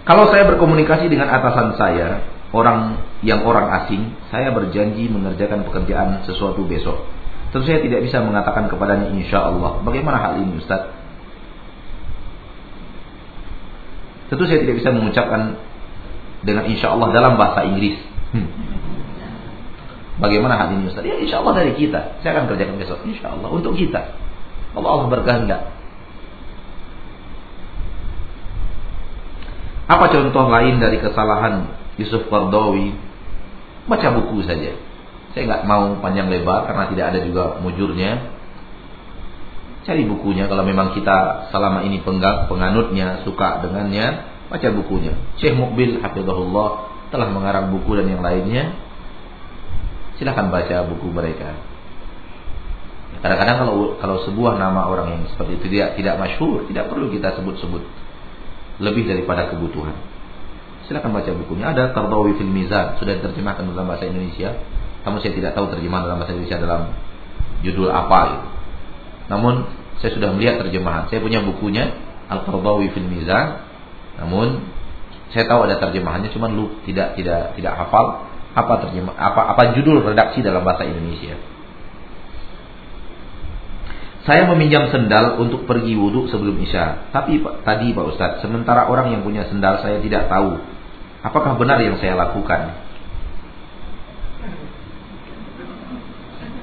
Kalau 0.06 0.30
saya 0.30 0.46
berkomunikasi 0.54 1.10
dengan 1.10 1.34
atasan 1.34 1.74
saya, 1.82 2.22
orang 2.54 3.02
yang 3.26 3.42
orang 3.42 3.74
asing, 3.82 4.14
saya 4.30 4.54
berjanji 4.54 5.10
mengerjakan 5.10 5.66
pekerjaan 5.66 6.22
sesuatu 6.30 6.62
besok. 6.62 7.10
Tentu 7.50 7.66
saya 7.66 7.82
tidak 7.82 8.06
bisa 8.06 8.22
mengatakan 8.22 8.70
kepadanya 8.70 9.10
insya 9.18 9.50
Allah. 9.50 9.82
Bagaimana 9.82 10.22
hal 10.22 10.46
ini 10.46 10.62
Ustaz? 10.62 10.94
Tentu 14.34 14.50
saya 14.50 14.66
tidak 14.66 14.82
bisa 14.82 14.90
mengucapkan 14.90 15.62
dengan 16.42 16.66
insya 16.66 16.90
Allah 16.90 17.14
dalam 17.14 17.38
bahasa 17.38 17.70
Inggris. 17.70 18.02
Hmm. 18.34 18.50
Bagaimana 20.18 20.58
hal 20.58 20.74
ini 20.74 20.90
Ustaz? 20.90 21.06
Ya 21.06 21.22
insya 21.22 21.46
Allah 21.46 21.62
dari 21.62 21.78
kita. 21.78 22.18
Saya 22.26 22.42
akan 22.42 22.50
kerjakan 22.50 22.82
besok. 22.82 22.98
Insya 23.06 23.30
Allah 23.30 23.54
untuk 23.54 23.78
kita. 23.78 24.02
Allah 24.74 24.90
Allah 24.90 25.06
berkehendak. 25.14 25.62
Apa 29.86 30.10
contoh 30.10 30.50
lain 30.50 30.82
dari 30.82 30.98
kesalahan 30.98 31.70
Yusuf 32.02 32.26
Qardawi? 32.26 32.90
Baca 33.86 34.18
buku 34.18 34.50
saja. 34.50 34.74
Saya 35.38 35.46
nggak 35.46 35.64
mau 35.70 35.94
panjang 36.02 36.26
lebar 36.34 36.66
karena 36.66 36.90
tidak 36.90 37.06
ada 37.14 37.20
juga 37.22 37.44
mujurnya. 37.62 38.18
Cari 39.84 40.08
bukunya 40.08 40.48
kalau 40.48 40.64
memang 40.64 40.96
kita 40.96 41.52
selama 41.52 41.84
ini 41.84 42.00
penganutnya, 42.48 43.28
suka 43.28 43.60
dengannya, 43.68 44.32
baca 44.48 44.68
bukunya. 44.72 45.12
Syekh 45.36 45.60
Mukbil 45.60 46.00
Hafizahullah 46.00 46.70
telah 47.12 47.28
mengarang 47.28 47.76
buku 47.76 48.00
dan 48.00 48.08
yang 48.08 48.24
lainnya. 48.24 48.80
Silahkan 50.16 50.48
baca 50.48 50.88
buku 50.88 51.12
mereka. 51.12 51.60
Kadang-kadang 53.20 53.56
kalau 53.60 53.76
kalau 54.00 54.18
sebuah 54.24 54.56
nama 54.56 54.88
orang 54.88 55.08
yang 55.16 55.22
seperti 55.32 55.60
itu 55.60 55.66
tidak 55.76 56.00
tidak 56.00 56.16
masyhur, 56.16 56.64
tidak 56.68 56.88
perlu 56.88 57.12
kita 57.12 57.36
sebut-sebut 57.40 57.84
lebih 58.80 59.04
daripada 59.04 59.52
kebutuhan. 59.52 59.96
Silakan 60.88 61.12
baca 61.12 61.32
bukunya. 61.32 61.72
Ada 61.72 61.92
Qardawi 61.92 62.40
fil 62.40 62.52
Mizan 62.52 63.00
sudah 63.00 63.20
diterjemahkan 63.20 63.68
dalam 63.68 63.88
bahasa 63.88 64.08
Indonesia. 64.08 64.56
Namun 65.04 65.20
saya 65.20 65.36
tidak 65.36 65.56
tahu 65.56 65.72
terjemahan 65.76 66.08
dalam 66.08 66.18
bahasa 66.24 66.36
Indonesia 66.36 66.60
dalam 66.60 66.82
judul 67.64 67.92
apa 67.92 68.20
itu. 68.32 68.53
Namun 69.32 69.68
saya 70.04 70.16
sudah 70.16 70.36
melihat 70.36 70.60
terjemahan. 70.60 71.08
Saya 71.08 71.24
punya 71.24 71.40
bukunya 71.40 71.96
Al-Qardawi 72.28 72.92
fil 72.92 73.08
Mizan. 73.08 73.64
Namun 74.20 74.68
saya 75.34 75.50
tahu 75.50 75.66
ada 75.66 75.82
terjemahannya 75.82 76.30
cuman 76.30 76.54
lu 76.54 76.66
tidak 76.86 77.18
tidak 77.18 77.58
tidak 77.58 77.74
hafal 77.74 78.30
apa 78.54 78.74
terjemah 78.86 79.18
apa 79.18 79.58
apa 79.58 79.74
judul 79.74 80.06
redaksi 80.06 80.46
dalam 80.46 80.62
bahasa 80.62 80.86
Indonesia. 80.86 81.34
Saya 84.24 84.48
meminjam 84.48 84.88
sendal 84.88 85.36
untuk 85.36 85.68
pergi 85.68 86.00
wudhu 86.00 86.32
sebelum 86.32 86.56
isya. 86.64 87.12
Tapi 87.12 87.44
tadi 87.68 87.92
Pak 87.92 88.06
Ustadz, 88.16 88.40
sementara 88.40 88.88
orang 88.88 89.12
yang 89.12 89.20
punya 89.20 89.44
sendal 89.52 89.84
saya 89.84 90.00
tidak 90.00 90.32
tahu. 90.32 90.64
Apakah 91.28 91.60
benar 91.60 91.84
yang 91.84 92.00
saya 92.00 92.16
lakukan? 92.16 92.72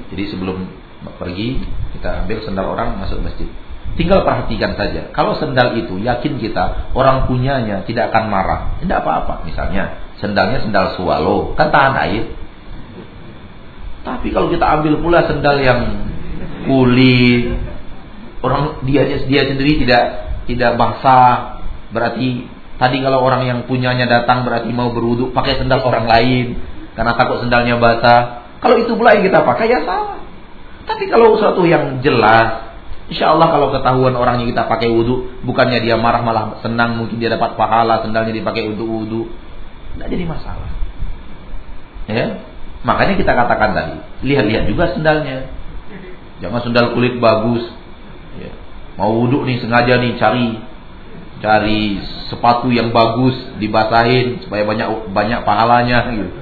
Jadi 0.08 0.24
sebelum 0.32 0.72
pergi, 1.20 1.60
kita 2.00 2.24
ambil 2.24 2.38
sendal 2.40 2.66
orang 2.72 2.96
masuk 2.96 3.20
masjid. 3.20 3.44
Tinggal 4.00 4.24
perhatikan 4.24 4.72
saja. 4.72 5.12
Kalau 5.12 5.36
sendal 5.36 5.76
itu 5.76 6.00
yakin 6.00 6.40
kita 6.40 6.96
orang 6.96 7.28
punyanya 7.28 7.84
tidak 7.84 8.08
akan 8.08 8.32
marah. 8.32 8.60
Tidak 8.80 8.96
apa-apa. 9.04 9.44
Misalnya 9.44 10.00
sendalnya 10.16 10.64
sendal 10.64 10.96
swallow, 10.96 11.52
kan 11.60 11.68
tahan 11.68 12.00
air. 12.08 12.24
Tapi 14.00 14.32
kalau 14.32 14.48
kita 14.48 14.64
ambil 14.64 14.96
pula 15.04 15.28
sendal 15.28 15.60
yang 15.60 16.08
kulit, 16.64 17.52
orang 18.40 18.80
dia 18.88 19.04
dia 19.04 19.44
sendiri 19.44 19.84
tidak 19.84 20.32
tidak 20.48 20.80
basah, 20.80 21.60
berarti 21.92 22.48
tadi 22.80 22.96
kalau 23.04 23.20
orang 23.20 23.44
yang 23.44 23.58
punyanya 23.68 24.08
datang 24.08 24.48
berarti 24.48 24.72
mau 24.72 24.88
berwudhu 24.96 25.36
pakai 25.36 25.60
sendal 25.60 25.84
orang 25.84 26.08
lain 26.08 26.56
karena 26.96 27.12
takut 27.12 27.44
sendalnya 27.44 27.76
basah. 27.76 28.48
Kalau 28.64 28.80
itu 28.80 28.96
pula 28.96 29.20
yang 29.20 29.28
kita 29.28 29.44
pakai 29.44 29.68
ya 29.68 29.84
salah. 29.84 30.29
Tapi 30.88 31.04
kalau 31.08 31.36
sesuatu 31.36 31.62
yang 31.68 32.00
jelas, 32.00 32.70
insya 33.10 33.34
Allah 33.34 33.50
kalau 33.50 33.68
ketahuan 33.74 34.14
orang 34.16 34.42
yang 34.42 34.48
kita 34.54 34.64
pakai 34.70 34.88
wudhu, 34.88 35.42
bukannya 35.44 35.82
dia 35.82 35.98
marah 35.98 36.22
malah 36.22 36.44
senang, 36.62 37.00
mungkin 37.00 37.18
dia 37.18 37.32
dapat 37.32 37.58
pahala 37.58 38.04
sendalnya 38.06 38.32
dipakai 38.32 38.70
untuk 38.70 38.86
wudhu, 38.86 39.28
tidak 39.96 40.08
jadi 40.12 40.24
masalah. 40.24 40.70
Ya, 42.10 42.42
makanya 42.82 43.14
kita 43.20 43.32
katakan 43.34 43.70
tadi, 43.76 43.94
lihat-lihat 44.26 44.64
juga 44.66 44.90
sendalnya. 44.96 45.46
Jangan 46.40 46.60
sendal 46.64 46.96
kulit 46.96 47.20
bagus. 47.20 47.68
Ya. 48.40 48.50
Mau 48.96 49.24
wudhu 49.24 49.44
nih 49.44 49.60
sengaja 49.60 50.00
nih 50.00 50.16
cari 50.16 50.48
cari 51.40 52.00
sepatu 52.28 52.68
yang 52.68 52.92
bagus 52.92 53.32
dibasahin 53.56 54.44
supaya 54.44 54.64
banyak 54.64 55.12
banyak 55.12 55.40
pahalanya 55.44 55.98
gitu. 56.12 56.39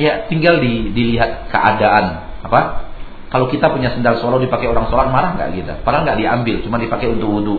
Ya 0.00 0.24
tinggal 0.28 0.60
di, 0.62 0.92
dilihat 0.92 1.52
keadaan 1.52 2.04
apa. 2.44 2.90
Kalau 3.32 3.48
kita 3.48 3.72
punya 3.72 3.92
sendal 3.96 4.20
solo 4.20 4.36
dipakai 4.40 4.68
orang 4.68 4.92
sholat 4.92 5.08
marah 5.08 5.32
nggak 5.40 5.50
kita? 5.56 5.72
Padahal 5.88 6.04
nggak 6.04 6.20
diambil, 6.20 6.56
cuma 6.68 6.76
dipakai 6.76 7.08
untuk 7.16 7.28
wudhu. 7.32 7.56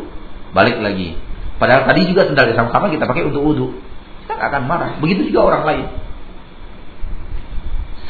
Balik 0.54 0.78
lagi. 0.82 1.18
Padahal 1.58 1.90
tadi 1.90 2.06
juga 2.06 2.30
sendal 2.30 2.54
yang 2.54 2.58
sama-sama 2.62 2.94
kita 2.94 3.10
pakai 3.10 3.26
untuk 3.26 3.42
wudhu. 3.42 3.74
Kita 4.26 4.38
nggak 4.38 4.50
akan 4.54 4.64
marah. 4.70 4.92
Begitu 5.02 5.34
juga 5.34 5.50
orang 5.50 5.64
lain. 5.66 5.86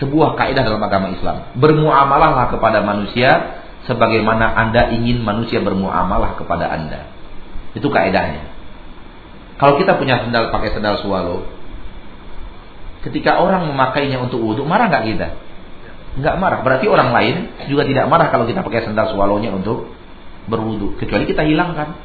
Sebuah 0.03 0.35
kaidah 0.35 0.63
dalam 0.67 0.83
agama 0.83 1.15
Islam. 1.15 1.55
Bermuamalahlah 1.55 2.51
kepada 2.51 2.83
manusia 2.83 3.63
sebagaimana 3.87 4.51
Anda 4.51 4.91
ingin 4.91 5.23
manusia 5.23 5.63
bermuamalah 5.63 6.35
kepada 6.35 6.67
Anda. 6.67 7.07
Itu 7.71 7.87
kaidahnya. 7.87 8.51
Kalau 9.55 9.79
kita 9.79 9.95
punya 9.95 10.19
sendal 10.19 10.51
pakai 10.51 10.75
sendal 10.75 10.99
swallow, 10.99 11.47
Ketika 13.03 13.43
orang 13.43 13.67
memakainya 13.67 14.15
untuk 14.23 14.39
wudhu, 14.39 14.63
marah 14.63 14.87
nggak 14.87 15.05
kita? 15.11 15.27
Nggak 16.23 16.35
marah. 16.39 16.59
Berarti 16.63 16.85
orang 16.87 17.11
lain 17.11 17.35
juga 17.67 17.83
tidak 17.83 18.07
marah 18.07 18.31
kalau 18.31 18.47
kita 18.47 18.63
pakai 18.63 18.87
sendal 18.87 19.11
swallow 19.11 19.43
untuk 19.43 19.91
berwudhu. 20.47 20.95
Kecuali 20.95 21.27
kita 21.27 21.43
hilangkan. 21.43 21.99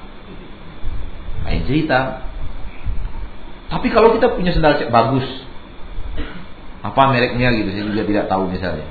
Lain 1.47 1.63
cerita. 1.71 2.27
Tapi 3.69 3.87
kalau 3.95 4.17
kita 4.17 4.33
punya 4.35 4.51
sendal 4.51 4.81
bagus, 4.91 5.27
apa 6.83 7.01
mereknya 7.15 7.53
gitu, 7.53 7.69
saya 7.71 7.85
juga 7.85 8.05
tidak 8.09 8.25
tahu 8.27 8.49
misalnya. 8.49 8.87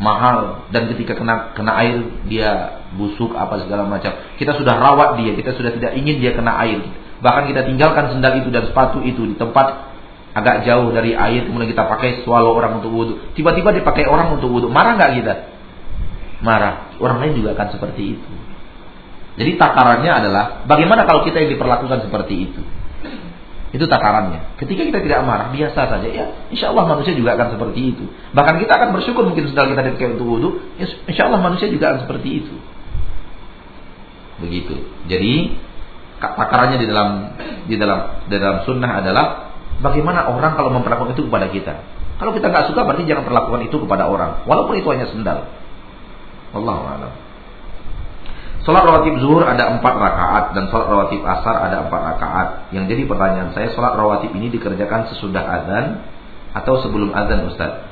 Mahal 0.00 0.64
dan 0.72 0.88
ketika 0.88 1.12
kena 1.12 1.52
kena 1.52 1.76
air 1.76 2.00
dia 2.24 2.80
busuk 2.96 3.36
apa 3.36 3.60
segala 3.60 3.84
macam. 3.84 4.16
Kita 4.40 4.56
sudah 4.56 4.78
rawat 4.80 5.20
dia, 5.20 5.36
kita 5.36 5.52
sudah 5.52 5.76
tidak 5.76 5.92
ingin 6.00 6.16
dia 6.22 6.32
kena 6.32 6.56
air. 6.64 6.80
Bahkan 7.20 7.52
kita 7.52 7.68
tinggalkan 7.68 8.08
sendal 8.08 8.40
itu 8.40 8.48
dan 8.48 8.64
sepatu 8.64 9.04
itu 9.04 9.28
di 9.28 9.36
tempat 9.36 9.89
agak 10.30 10.62
jauh 10.62 10.94
dari 10.94 11.12
air 11.14 11.46
kemudian 11.50 11.70
kita 11.70 11.90
pakai 11.90 12.22
swallow 12.22 12.54
orang 12.54 12.78
untuk 12.78 12.90
wudhu. 12.94 13.14
Tiba-tiba 13.34 13.74
dipakai 13.74 14.06
orang 14.06 14.38
untuk 14.38 14.50
wudhu. 14.50 14.68
Marah 14.70 14.94
nggak 14.94 15.12
kita? 15.22 15.34
Marah. 16.40 16.94
Orang 17.02 17.18
lain 17.18 17.42
juga 17.42 17.58
akan 17.58 17.68
seperti 17.74 18.18
itu. 18.18 18.30
Jadi 19.40 19.56
takarannya 19.56 20.10
adalah 20.10 20.44
bagaimana 20.66 21.06
kalau 21.06 21.24
kita 21.26 21.42
yang 21.42 21.50
diperlakukan 21.54 22.06
seperti 22.06 22.34
itu? 22.50 22.62
Itu 23.70 23.86
takarannya 23.86 24.58
ketika 24.58 24.82
kita 24.82 24.98
tidak 24.98 25.22
marah 25.22 25.54
biasa 25.54 25.86
saja 25.86 26.08
ya 26.10 26.26
insya 26.50 26.74
Allah 26.74 26.90
manusia 26.90 27.14
juga 27.14 27.38
akan 27.38 27.54
seperti 27.54 27.80
itu. 27.94 28.04
Bahkan 28.34 28.54
kita 28.58 28.72
akan 28.74 28.88
bersyukur 28.98 29.22
mungkin 29.22 29.46
sedang 29.46 29.70
kita 29.70 29.86
dipakai 29.86 30.18
untuk 30.18 30.26
wudhu 30.26 30.50
ya, 30.74 30.90
insya 31.06 31.30
Allah 31.30 31.38
manusia 31.38 31.70
juga 31.70 31.94
akan 31.94 32.00
seperti 32.06 32.28
itu. 32.42 32.54
Begitu. 34.42 34.74
Jadi 35.06 35.54
takarannya 36.18 36.78
di 36.82 36.86
dalam 36.90 37.08
di 37.70 37.74
dalam 37.78 38.00
di 38.26 38.36
dalam 38.36 38.58
sunnah 38.66 38.90
adalah 39.00 39.26
Bagaimana 39.80 40.28
orang 40.28 40.52
kalau 40.60 40.70
memperlakukan 40.76 41.16
itu 41.16 41.24
kepada 41.28 41.48
kita? 41.48 41.74
Kalau 42.20 42.36
kita 42.36 42.52
nggak 42.52 42.68
suka 42.68 42.84
berarti 42.84 43.08
jangan 43.08 43.24
perlakukan 43.24 43.60
itu 43.64 43.76
kepada 43.80 44.12
orang, 44.12 44.44
walaupun 44.44 44.76
itu 44.76 44.88
hanya 44.92 45.08
sendal. 45.08 45.48
Allahu 46.52 46.82
a'lam. 46.84 47.12
Salat 48.60 48.84
rawatib 48.84 49.16
zuhur 49.24 49.40
ada 49.40 49.72
empat 49.72 49.94
rakaat 49.96 50.44
dan 50.52 50.68
salat 50.68 50.92
rawatib 50.92 51.24
asar 51.24 51.64
ada 51.64 51.88
empat 51.88 52.00
rakaat. 52.12 52.48
Yang 52.76 52.92
jadi 52.92 53.02
pertanyaan 53.08 53.50
saya, 53.56 53.72
salat 53.72 53.96
rawatib 53.96 54.36
ini 54.36 54.52
dikerjakan 54.52 55.08
sesudah 55.16 55.40
azan 55.40 56.04
atau 56.52 56.76
sebelum 56.84 57.16
azan 57.16 57.48
Ustaz? 57.48 57.88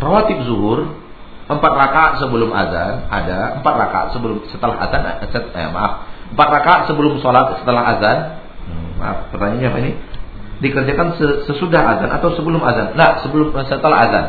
Rawatib 0.00 0.48
zuhur 0.48 1.04
empat 1.44 1.72
rakaat 1.76 2.12
sebelum 2.24 2.56
azan 2.56 3.04
ada 3.12 3.60
empat 3.60 3.74
rakaat 3.76 4.06
sebelum 4.16 4.48
setelah 4.48 4.80
azan 4.80 5.02
eh, 5.28 5.68
maaf 5.68 6.08
empat 6.32 6.48
rakaat 6.56 6.80
sebelum 6.88 7.20
sholat 7.20 7.60
setelah 7.60 7.82
azan 7.92 8.18
hmm, 8.64 8.88
maaf 8.96 9.28
pertanyaannya 9.28 9.68
apa 9.68 9.78
ini 9.84 9.92
dikerjakan 10.64 11.20
sesudah 11.44 11.82
azan 11.96 12.10
atau 12.10 12.32
sebelum 12.32 12.64
azan? 12.64 12.96
Nah, 12.96 13.20
sebelum 13.20 13.52
setelah 13.68 13.98
azan. 14.08 14.26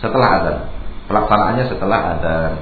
Setelah 0.00 0.28
azan. 0.40 0.56
Pelaksanaannya 1.04 1.64
setelah 1.68 2.00
azan. 2.16 2.52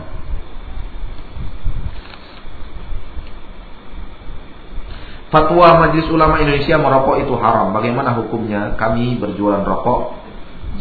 Fatwa 5.33 5.89
Majelis 5.89 6.13
Ulama 6.13 6.43
Indonesia 6.45 6.77
merokok 6.77 7.25
itu 7.25 7.33
haram. 7.41 7.73
Bagaimana 7.73 8.13
hukumnya? 8.21 8.77
Kami 8.77 9.17
berjualan 9.17 9.65
rokok 9.65 10.21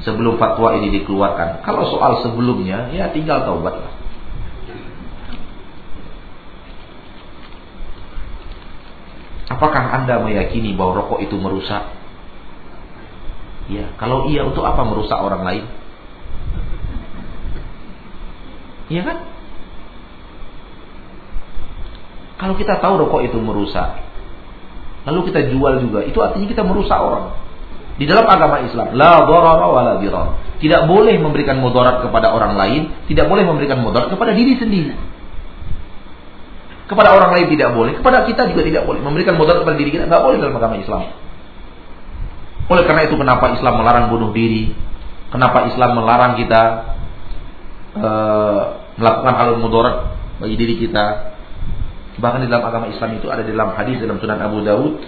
sebelum 0.03 0.35
fatwa 0.35 0.75
ini 0.75 0.91
dikeluarkan. 0.99 1.63
Kalau 1.63 1.87
soal 1.87 2.19
sebelumnya, 2.25 2.91
ya 2.91 3.13
tinggal 3.15 3.47
taubatlah. 3.47 4.00
Apakah 9.61 9.93
Anda 9.93 10.17
meyakini 10.25 10.73
bahwa 10.73 11.05
rokok 11.05 11.21
itu 11.21 11.37
merusak? 11.37 11.85
Ya, 13.69 13.93
kalau 14.01 14.25
iya 14.25 14.41
untuk 14.41 14.65
apa 14.65 14.81
merusak 14.81 15.21
orang 15.21 15.45
lain? 15.45 15.69
Iya 18.89 19.05
kan? 19.05 19.17
Kalau 22.41 22.57
kita 22.57 22.81
tahu 22.81 23.05
rokok 23.05 23.21
itu 23.21 23.37
merusak, 23.37 24.01
lalu 25.05 25.29
kita 25.29 25.53
jual 25.53 25.77
juga, 25.77 26.09
itu 26.09 26.17
artinya 26.17 26.47
kita 26.49 26.65
merusak 26.65 26.97
orang. 26.97 27.37
Di 28.01 28.09
dalam 28.09 28.25
agama 28.25 28.65
Islam, 28.65 28.97
la 28.97 29.29
wa 29.29 29.81
la. 29.85 29.93
Tidak 30.57 30.81
boleh 30.89 31.21
memberikan 31.21 31.61
mudarat 31.61 32.01
kepada 32.01 32.33
orang 32.33 32.57
lain, 32.57 32.81
tidak 33.05 33.29
boleh 33.29 33.45
memberikan 33.45 33.77
mudarat 33.77 34.09
kepada 34.09 34.33
diri 34.33 34.57
sendiri. 34.57 34.97
Kepada 36.91 37.15
orang 37.15 37.31
lain 37.31 37.47
tidak 37.55 37.71
boleh, 37.71 37.95
kepada 37.95 38.27
kita 38.27 38.51
juga 38.51 38.67
tidak 38.67 38.83
boleh. 38.83 38.99
Memberikan 38.99 39.39
mudarat 39.39 39.63
kepada 39.63 39.79
diri 39.79 39.95
kita 39.95 40.11
nggak 40.11 40.23
boleh 40.27 40.37
dalam 40.43 40.59
agama 40.59 40.75
Islam. 40.75 41.07
Oleh 42.67 42.83
karena 42.83 43.07
itu 43.07 43.15
kenapa 43.15 43.55
Islam 43.55 43.79
melarang 43.79 44.11
bunuh 44.11 44.35
diri? 44.35 44.75
Kenapa 45.31 45.71
Islam 45.71 45.95
melarang 45.95 46.35
kita 46.35 46.61
uh, 47.95 48.61
melakukan 48.99 49.33
hal 49.39 49.49
mudarat 49.63 50.19
bagi 50.43 50.59
diri 50.59 50.75
kita? 50.83 51.31
Bahkan 52.19 52.43
di 52.43 52.51
dalam 52.51 52.67
agama 52.67 52.91
Islam 52.91 53.15
itu 53.15 53.31
ada 53.31 53.47
di 53.47 53.55
dalam 53.55 53.71
hadis 53.71 53.95
dalam 54.03 54.19
Sunan 54.19 54.43
Abu 54.43 54.59
Daud 54.59 54.99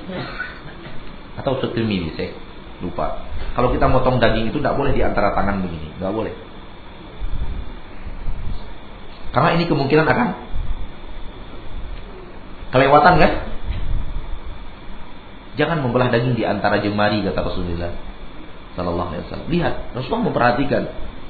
atau 1.36 1.60
Tirmidzi 1.68 2.16
saya 2.16 2.32
lupa. 2.80 3.28
Kalau 3.60 3.76
kita 3.76 3.92
motong 3.92 4.24
daging 4.24 4.56
itu 4.56 4.64
tidak 4.64 4.80
boleh 4.80 4.96
di 4.96 5.04
antara 5.04 5.36
tangan 5.36 5.60
begini, 5.60 5.92
tidak 6.00 6.16
boleh. 6.16 6.32
Karena 9.36 9.50
ini 9.60 9.68
kemungkinan 9.68 10.08
akan 10.08 10.28
kelewatan 12.74 13.22
kan? 13.22 13.32
Jangan 15.54 15.86
membelah 15.86 16.10
daging 16.10 16.34
di 16.34 16.44
antara 16.44 16.82
jemari 16.82 17.22
kata 17.22 17.46
Rasulullah 17.46 17.94
Sallallahu 18.74 19.10
Alaihi 19.14 19.24
Wasallam. 19.30 19.48
Lihat 19.54 19.74
Rasulullah 19.94 20.26
memperhatikan 20.34 20.82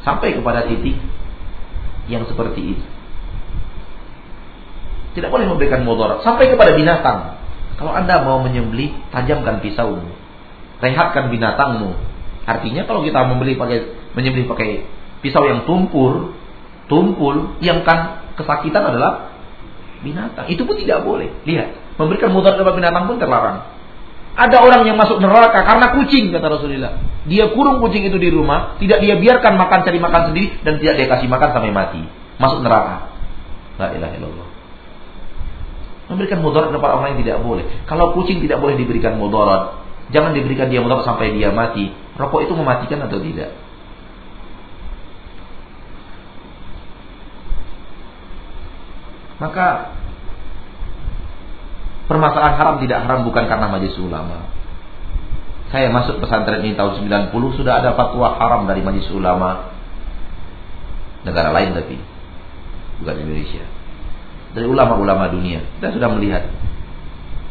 sampai 0.07 0.39
kepada 0.39 0.63
titik 0.63 0.95
yang 2.07 2.23
seperti 2.23 2.79
itu. 2.79 2.85
Tidak 5.19 5.29
boleh 5.29 5.45
memberikan 5.45 5.83
mudarat 5.83 6.23
sampai 6.23 6.49
kepada 6.49 6.73
binatang. 6.73 7.37
Kalau 7.77 7.91
anda 7.91 8.23
mau 8.23 8.39
menyembelih, 8.41 8.95
tajamkan 9.11 9.59
pisaumu, 9.59 10.09
rehatkan 10.79 11.27
binatangmu. 11.29 11.93
Artinya 12.47 12.87
kalau 12.87 13.03
kita 13.03 13.27
membeli 13.27 13.59
pakai 13.59 13.91
menyembelih 14.15 14.47
pakai 14.47 14.87
pisau 15.19 15.43
yang 15.45 15.67
tumpul, 15.67 16.31
tumpul, 16.87 17.59
yang 17.59 17.83
kan 17.83 18.23
kesakitan 18.39 18.93
adalah 18.93 19.32
binatang. 20.03 20.45
Itu 20.51 20.67
pun 20.67 20.75
tidak 20.75 21.07
boleh. 21.07 21.31
Lihat, 21.47 21.97
memberikan 21.97 22.29
mudarat 22.35 22.59
kepada 22.59 22.75
binatang 22.75 23.07
pun 23.09 23.17
terlarang. 23.17 23.73
Ada 24.33 24.65
orang 24.65 24.81
yang 24.89 24.97
masuk 24.97 25.21
neraka 25.21 25.61
karena 25.61 25.93
kucing 25.93 26.33
kata 26.33 26.47
Rasulullah. 26.49 26.99
Dia 27.29 27.53
kurung 27.53 27.79
kucing 27.79 28.09
itu 28.09 28.17
di 28.17 28.33
rumah, 28.33 28.75
tidak 28.81 28.99
dia 29.05 29.15
biarkan 29.15 29.55
makan 29.55 29.79
cari 29.85 29.99
makan 30.01 30.21
sendiri 30.33 30.47
dan 30.65 30.81
tidak 30.81 30.93
dia 30.99 31.07
kasih 31.07 31.29
makan 31.29 31.49
sampai 31.53 31.69
mati. 31.69 32.01
Masuk 32.41 32.65
neraka. 32.65 33.13
La 33.77 33.93
ilaha 33.93 34.13
illallah. 34.17 34.47
Memberikan 36.09 36.41
mudarat 36.41 36.73
kepada 36.73 36.93
orang 36.97 37.05
lain 37.13 37.17
tidak 37.23 37.37
boleh. 37.45 37.65
Kalau 37.85 38.11
kucing 38.17 38.41
tidak 38.41 38.57
boleh 38.57 38.73
diberikan 38.73 39.21
mudarat, 39.21 39.85
jangan 40.09 40.33
diberikan 40.33 40.67
dia 40.67 40.81
mudarat 40.81 41.05
sampai 41.05 41.31
dia 41.37 41.53
mati. 41.53 41.93
Rokok 42.17 42.49
itu 42.49 42.53
mematikan 42.57 43.05
atau 43.05 43.21
tidak? 43.21 43.53
Maka 49.41 49.93
Permasalahan 52.03 52.55
haram 52.59 52.75
tidak 52.83 52.99
haram 53.07 53.23
bukan 53.23 53.47
karena 53.47 53.71
majelis 53.71 53.95
ulama. 53.95 54.51
Saya 55.71 55.89
masuk 55.89 56.19
pesantren 56.19 56.61
ini 56.61 56.75
tahun 56.75 57.07
90 57.07 57.31
sudah 57.57 57.79
ada 57.79 57.95
fatwa 57.95 58.37
haram 58.37 58.67
dari 58.69 58.83
majelis 58.83 59.09
ulama 59.09 59.73
negara 61.23 61.55
lain 61.55 61.73
tapi 61.73 61.95
bukan 63.01 63.15
Indonesia. 63.23 63.63
Dari 64.53 64.67
ulama-ulama 64.67 65.31
dunia 65.31 65.63
kita 65.79 65.95
sudah 65.95 66.11
melihat 66.11 66.43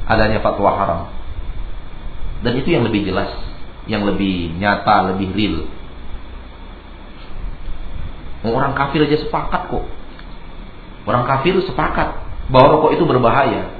adanya 0.07 0.45
fatwa 0.45 0.70
haram. 0.76 1.01
Dan 2.45 2.59
itu 2.61 2.76
yang 2.76 2.85
lebih 2.85 3.09
jelas, 3.09 3.33
yang 3.89 4.05
lebih 4.05 4.53
nyata, 4.61 5.16
lebih 5.16 5.33
real. 5.33 5.57
Orang 8.47 8.76
kafir 8.76 9.07
aja 9.07 9.16
sepakat 9.16 9.70
kok. 9.72 9.87
Orang 11.03 11.26
kafir 11.26 11.59
sepakat 11.66 12.14
bahwa 12.50 12.78
rokok 12.78 12.94
itu 12.94 13.05
berbahaya. 13.07 13.74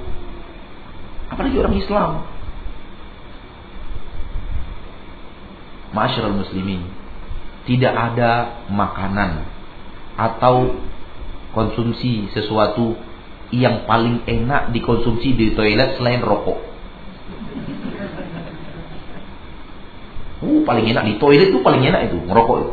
Apalagi 1.31 1.57
orang 1.59 1.77
Islam. 1.79 2.11
Masyarakat 5.95 6.35
muslimin. 6.35 6.89
Tidak 7.63 7.95
ada 7.95 8.65
makanan 8.67 9.47
atau 10.19 10.75
konsumsi 11.55 12.27
sesuatu 12.35 12.99
yang 13.53 13.85
paling 13.85 14.25
enak 14.25 14.73
dikonsumsi 14.73 15.37
di 15.37 15.47
toilet 15.53 16.01
selain 16.01 16.25
rokok. 16.25 16.59
Uh, 20.43 20.67
paling 20.67 20.91
enak 20.91 21.07
di 21.07 21.15
toilet 21.23 21.55
itu 21.55 21.63
paling 21.63 21.87
enak 21.87 22.11
itu, 22.11 22.19
ngerokok 22.19 22.57
itu. 22.67 22.73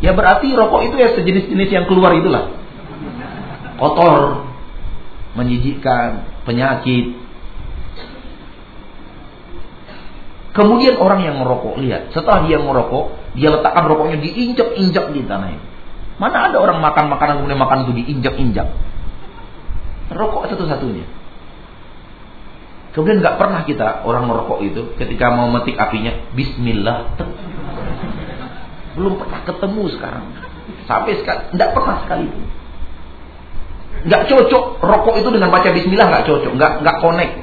Ya 0.00 0.16
berarti 0.16 0.48
rokok 0.54 0.80
itu 0.88 0.96
ya 0.96 1.12
sejenis-jenis 1.12 1.68
yang 1.68 1.84
keluar 1.90 2.16
itulah. 2.16 2.61
Kotor, 3.82 4.46
menjijikkan, 5.34 6.30
penyakit. 6.46 7.18
Kemudian 10.54 11.02
orang 11.02 11.26
yang 11.26 11.42
merokok, 11.42 11.82
lihat, 11.82 12.14
setelah 12.14 12.46
dia 12.46 12.62
merokok, 12.62 13.18
dia 13.34 13.50
letakkan 13.50 13.90
rokoknya 13.90 14.22
diinjak-injak 14.22 15.10
di 15.10 15.26
tanah 15.26 15.50
ini. 15.50 15.66
Mana 16.22 16.46
ada 16.46 16.62
orang 16.62 16.78
makan 16.78 17.10
makanan 17.10 17.42
kemudian 17.42 17.58
makan 17.58 17.78
itu 17.88 17.92
diinjak-injak. 17.98 18.70
Rokok 20.14 20.46
satu-satunya. 20.54 21.02
Kemudian 22.94 23.18
nggak 23.24 23.40
pernah 23.40 23.66
kita 23.66 24.06
orang 24.06 24.28
merokok 24.28 24.62
itu 24.62 24.94
ketika 25.00 25.32
mau 25.32 25.48
metik 25.48 25.74
apinya 25.80 26.12
Bismillah. 26.36 27.16
Belum 28.94 29.16
pernah 29.16 29.40
ketemu 29.48 29.82
sekarang. 29.96 30.24
Sampai 30.84 31.18
sekarang 31.24 31.50
nggak 31.56 31.70
pernah 31.72 31.96
sekali. 32.06 32.28
Nggak 34.02 34.22
cocok 34.26 34.64
rokok 34.82 35.14
itu 35.22 35.28
dengan 35.30 35.54
baca 35.54 35.68
bismillah 35.70 36.06
nggak 36.10 36.26
cocok, 36.26 36.52
nggak 36.58 36.72
nggak 36.82 36.96
connect. 36.98 37.34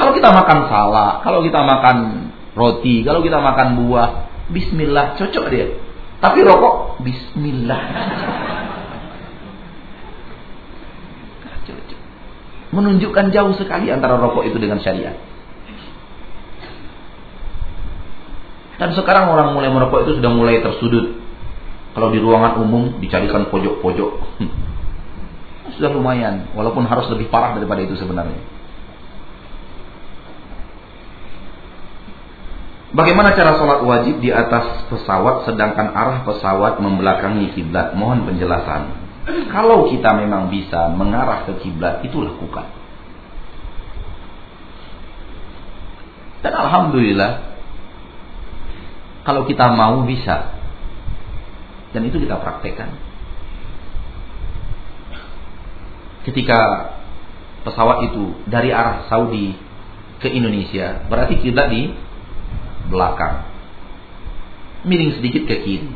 Kalau 0.00 0.16
kita 0.16 0.32
makan 0.32 0.58
salak, 0.72 1.14
kalau 1.20 1.44
kita 1.44 1.60
makan 1.60 1.96
roti, 2.56 3.04
kalau 3.04 3.20
kita 3.20 3.36
makan 3.36 3.76
buah, 3.84 4.08
bismillah 4.48 5.20
cocok 5.20 5.44
dia. 5.52 5.76
Tapi 6.20 6.38
rokok 6.40 7.04
bismillah. 7.04 7.82
Menunjukkan 12.70 13.34
jauh 13.34 13.52
sekali 13.58 13.90
antara 13.90 14.16
rokok 14.16 14.46
itu 14.46 14.56
dengan 14.56 14.78
syariat. 14.80 15.18
Dan 18.80 18.96
sekarang 18.96 19.28
orang 19.28 19.52
mulai 19.52 19.68
merokok 19.68 20.08
itu 20.08 20.12
sudah 20.22 20.32
mulai 20.32 20.64
tersudut. 20.64 21.19
Kalau 21.90 22.08
di 22.14 22.18
ruangan 22.22 22.62
umum 22.62 22.98
dicarikan 23.02 23.50
pojok-pojok. 23.50 24.10
Sudah 25.78 25.90
lumayan, 25.90 26.50
walaupun 26.54 26.86
harus 26.86 27.06
lebih 27.14 27.30
parah 27.30 27.54
daripada 27.54 27.82
itu 27.82 27.94
sebenarnya. 27.98 28.38
Bagaimana 32.90 33.30
cara 33.38 33.54
sholat 33.54 33.86
wajib 33.86 34.18
di 34.18 34.34
atas 34.34 34.90
pesawat 34.90 35.46
sedangkan 35.46 35.94
arah 35.94 36.26
pesawat 36.26 36.82
membelakangi 36.82 37.54
kiblat? 37.54 37.94
Mohon 37.94 38.26
penjelasan. 38.34 38.82
Kalau 39.54 39.86
kita 39.86 40.10
memang 40.18 40.50
bisa 40.50 40.90
mengarah 40.90 41.46
ke 41.46 41.54
kiblat, 41.62 42.02
itu 42.02 42.18
lakukan. 42.18 42.66
Dan 46.40 46.56
alhamdulillah 46.56 47.52
kalau 49.28 49.44
kita 49.44 49.76
mau 49.76 50.02
bisa 50.08 50.59
dan 51.90 52.06
itu 52.06 52.22
kita 52.22 52.38
praktekkan. 52.38 52.94
Ketika 56.22 56.58
pesawat 57.66 58.12
itu 58.12 58.36
dari 58.46 58.70
arah 58.70 59.08
Saudi 59.08 59.56
ke 60.20 60.28
Indonesia, 60.28 61.02
berarti 61.08 61.40
kita 61.40 61.66
di 61.72 61.90
belakang. 62.92 63.48
Miring 64.84 65.16
sedikit 65.16 65.44
ke 65.44 65.56
kiri. 65.64 65.90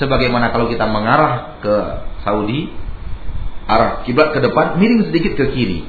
Sebagaimana 0.00 0.48
kalau 0.48 0.72
kita 0.72 0.88
mengarah 0.88 1.60
ke 1.60 1.76
Saudi, 2.24 2.72
arah 3.68 4.00
kiblat 4.08 4.32
ke 4.32 4.40
depan, 4.40 4.80
miring 4.80 5.12
sedikit 5.12 5.36
ke 5.36 5.44
kiri. 5.52 5.84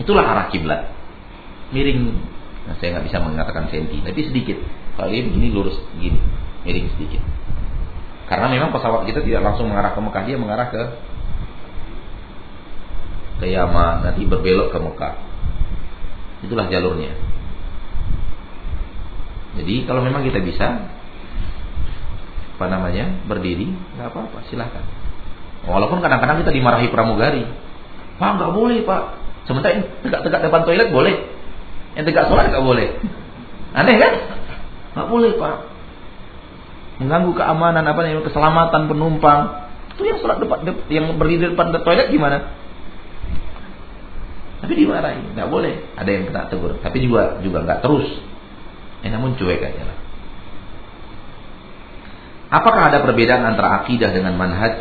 Itulah 0.00 0.24
arah 0.24 0.46
kiblat. 0.48 0.88
Miring, 1.68 2.16
nah 2.64 2.74
saya 2.80 2.96
nggak 2.96 3.06
bisa 3.12 3.18
mengatakan 3.20 3.68
senti, 3.68 4.00
tapi 4.00 4.20
sedikit. 4.24 4.56
Kalau 4.94 5.10
ini 5.10 5.50
lurus 5.50 5.78
begini, 5.96 6.20
miring 6.62 6.88
sedikit. 6.94 7.22
Karena 8.30 8.46
memang 8.48 8.72
pesawat 8.72 9.04
kita 9.04 9.20
tidak 9.20 9.42
langsung 9.42 9.68
mengarah 9.68 9.92
ke 9.92 10.00
Mekah, 10.00 10.22
dia 10.24 10.36
mengarah 10.38 10.68
ke 10.70 10.82
ke 13.42 13.46
Yaman, 13.50 14.06
nanti 14.06 14.22
berbelok 14.24 14.70
ke 14.70 14.78
Mekah. 14.78 15.14
Itulah 16.46 16.70
jalurnya. 16.70 17.12
Jadi 19.54 19.86
kalau 19.86 20.02
memang 20.02 20.26
kita 20.26 20.42
bisa 20.42 20.94
apa 22.54 22.70
namanya 22.70 23.10
berdiri 23.26 23.66
nggak 23.98 24.14
apa-apa 24.14 24.46
silahkan 24.46 24.86
walaupun 25.66 25.98
kadang-kadang 25.98 26.38
kita 26.46 26.54
dimarahi 26.54 26.86
pramugari 26.86 27.42
pak 28.22 28.30
nggak 28.38 28.52
boleh 28.54 28.86
pak 28.86 29.18
sementara 29.50 29.74
yang 29.74 29.84
tegak-tegak 30.06 30.40
depan 30.46 30.62
toilet 30.62 30.88
boleh 30.94 31.14
yang 31.98 32.06
tegak 32.06 32.30
sholat 32.30 32.54
nggak 32.54 32.62
boleh 32.62 32.94
aneh 33.74 33.96
kan 33.98 34.12
nggak 34.94 35.08
boleh 35.10 35.30
pak. 35.36 35.56
Mengganggu 37.02 37.32
keamanan 37.34 37.84
apa 37.84 38.00
namanya 38.06 38.22
keselamatan 38.22 38.82
penumpang. 38.86 39.40
Itu 39.94 40.02
yang 40.06 40.18
sholat 40.22 40.38
depan 40.38 40.58
yang 40.90 41.18
berdiri 41.18 41.54
depan 41.54 41.74
toilet 41.82 42.10
gimana? 42.10 42.54
Tapi 44.62 44.72
dimarahi 44.78 45.34
nggak 45.34 45.50
boleh. 45.50 45.74
Ada 45.98 46.10
yang 46.10 46.24
kena 46.30 46.48
tegur. 46.48 46.78
Tapi 46.78 46.98
juga 47.02 47.42
juga 47.42 47.66
nggak 47.66 47.82
terus. 47.82 48.08
Eh, 49.04 49.10
namun 49.12 49.36
cuek 49.36 49.60
aja 49.60 49.82
lah. 49.84 49.98
Apakah 52.54 52.88
ada 52.88 53.02
perbedaan 53.02 53.42
antara 53.42 53.82
akidah 53.82 54.14
dengan 54.14 54.38
manhaj? 54.38 54.78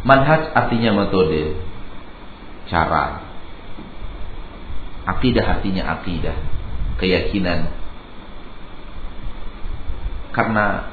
Manhaj 0.00 0.56
artinya 0.56 1.04
metode, 1.04 1.60
cara. 2.72 3.20
Akidah 5.04 5.44
artinya 5.58 6.00
akidah, 6.00 6.36
keyakinan. 6.96 7.68
Karena 10.32 10.88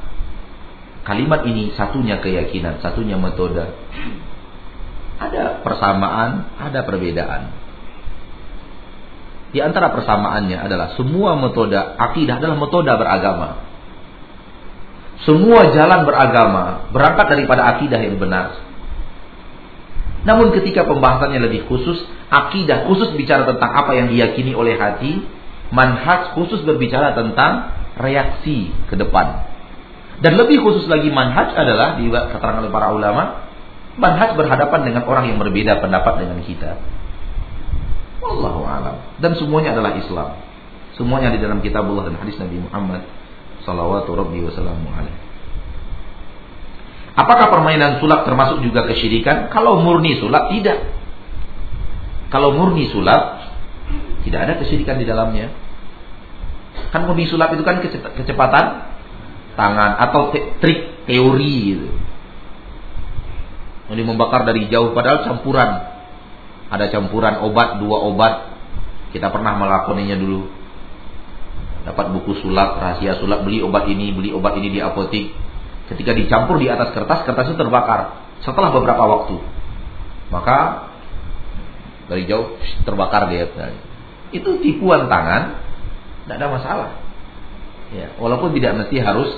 kalimat 1.08 1.48
ini 1.48 1.72
satunya 1.80 2.20
keyakinan, 2.20 2.84
satunya 2.84 3.16
metode. 3.16 3.64
Ada 5.18 5.64
persamaan, 5.64 6.52
ada 6.60 6.84
perbedaan. 6.84 7.68
Di 9.56 9.64
antara 9.64 9.96
persamaannya 9.96 10.60
adalah 10.60 11.00
semua 11.00 11.40
metode 11.40 11.80
akidah 11.80 12.44
adalah 12.44 12.60
metode 12.60 12.92
beragama. 12.92 13.64
Semua 15.24 15.72
jalan 15.72 16.04
beragama 16.04 16.92
berangkat 16.92 17.28
daripada 17.32 17.62
akidah 17.76 18.00
yang 18.04 18.20
benar. 18.20 18.67
Namun 20.28 20.52
ketika 20.52 20.84
pembahasannya 20.84 21.40
lebih 21.40 21.72
khusus, 21.72 22.04
akidah 22.28 22.84
khusus 22.92 23.16
bicara 23.16 23.48
tentang 23.48 23.72
apa 23.72 23.96
yang 23.96 24.12
diyakini 24.12 24.52
oleh 24.52 24.76
hati, 24.76 25.24
manhaj 25.72 26.36
khusus 26.36 26.68
berbicara 26.68 27.16
tentang 27.16 27.72
reaksi 27.96 28.76
ke 28.92 29.00
depan. 29.00 29.48
Dan 30.20 30.36
lebih 30.36 30.60
khusus 30.68 30.84
lagi 30.92 31.08
manhaj 31.08 31.56
adalah 31.56 31.96
di 31.96 32.12
keterangan 32.12 32.60
oleh 32.60 32.74
para 32.76 32.92
ulama, 32.92 33.48
manhaj 33.96 34.36
berhadapan 34.36 34.84
dengan 34.84 35.08
orang 35.08 35.32
yang 35.32 35.40
berbeda 35.40 35.80
pendapat 35.80 36.20
dengan 36.20 36.44
kita. 36.44 36.76
Wallahu 38.20 38.68
alam. 38.68 39.00
Dan 39.24 39.32
semuanya 39.40 39.80
adalah 39.80 39.96
Islam. 39.96 40.44
Semuanya 41.00 41.32
di 41.32 41.40
dalam 41.40 41.64
kitabullah 41.64 42.10
dan 42.10 42.20
hadis 42.20 42.36
Nabi 42.36 42.58
Muhammad 42.60 43.06
sallallahu 43.64 44.12
rabbi 44.12 44.44
wasallam 44.44 44.82
Apakah 47.18 47.50
permainan 47.50 47.98
sulap 47.98 48.30
termasuk 48.30 48.62
juga 48.62 48.86
kesyirikan? 48.86 49.50
Kalau 49.50 49.82
murni 49.82 50.22
sulap 50.22 50.54
tidak. 50.54 50.86
Kalau 52.30 52.54
murni 52.54 52.86
sulap 52.94 53.42
tidak 54.22 54.40
ada 54.46 54.54
kesyirikan 54.62 55.02
di 55.02 55.06
dalamnya. 55.10 55.50
Kan 56.94 57.10
murni 57.10 57.26
sulap 57.26 57.58
itu 57.58 57.66
kan 57.66 57.82
kecepatan 57.90 58.66
tangan 59.58 59.98
atau 59.98 60.30
te 60.30 60.62
trik 60.62 61.10
teori 61.10 61.56
gitu. 61.74 61.90
Ini 63.88 64.04
membakar 64.06 64.46
dari 64.46 64.70
jauh 64.70 64.94
padahal 64.94 65.26
campuran 65.26 65.70
ada 66.68 66.86
campuran 66.92 67.42
obat 67.48 67.80
dua 67.80 67.98
obat 68.04 68.34
kita 69.16 69.32
pernah 69.32 69.56
melakoninya 69.56 70.20
dulu 70.20 70.52
dapat 71.88 72.12
buku 72.12 72.44
sulap 72.44 72.84
rahasia 72.84 73.16
sulap 73.24 73.48
beli 73.48 73.64
obat 73.64 73.88
ini 73.88 74.12
beli 74.12 74.36
obat 74.36 74.60
ini 74.60 74.76
di 74.76 74.84
apotik 74.84 75.32
ketika 75.94 76.12
dicampur 76.14 76.60
di 76.60 76.68
atas 76.68 76.92
kertas 76.92 77.24
kertas 77.24 77.54
itu 77.54 77.58
terbakar 77.58 78.30
setelah 78.44 78.70
beberapa 78.72 79.04
waktu 79.04 79.38
maka 80.32 80.90
dari 82.12 82.28
jauh 82.28 82.60
terbakar 82.84 83.32
dia 83.32 83.48
itu 84.36 84.50
tipuan 84.60 85.08
tangan 85.08 85.60
tidak 86.28 86.36
ada 86.40 86.48
masalah 86.52 86.90
ya 87.96 88.12
walaupun 88.20 88.52
tidak 88.56 88.84
mesti 88.84 89.00
harus 89.00 89.32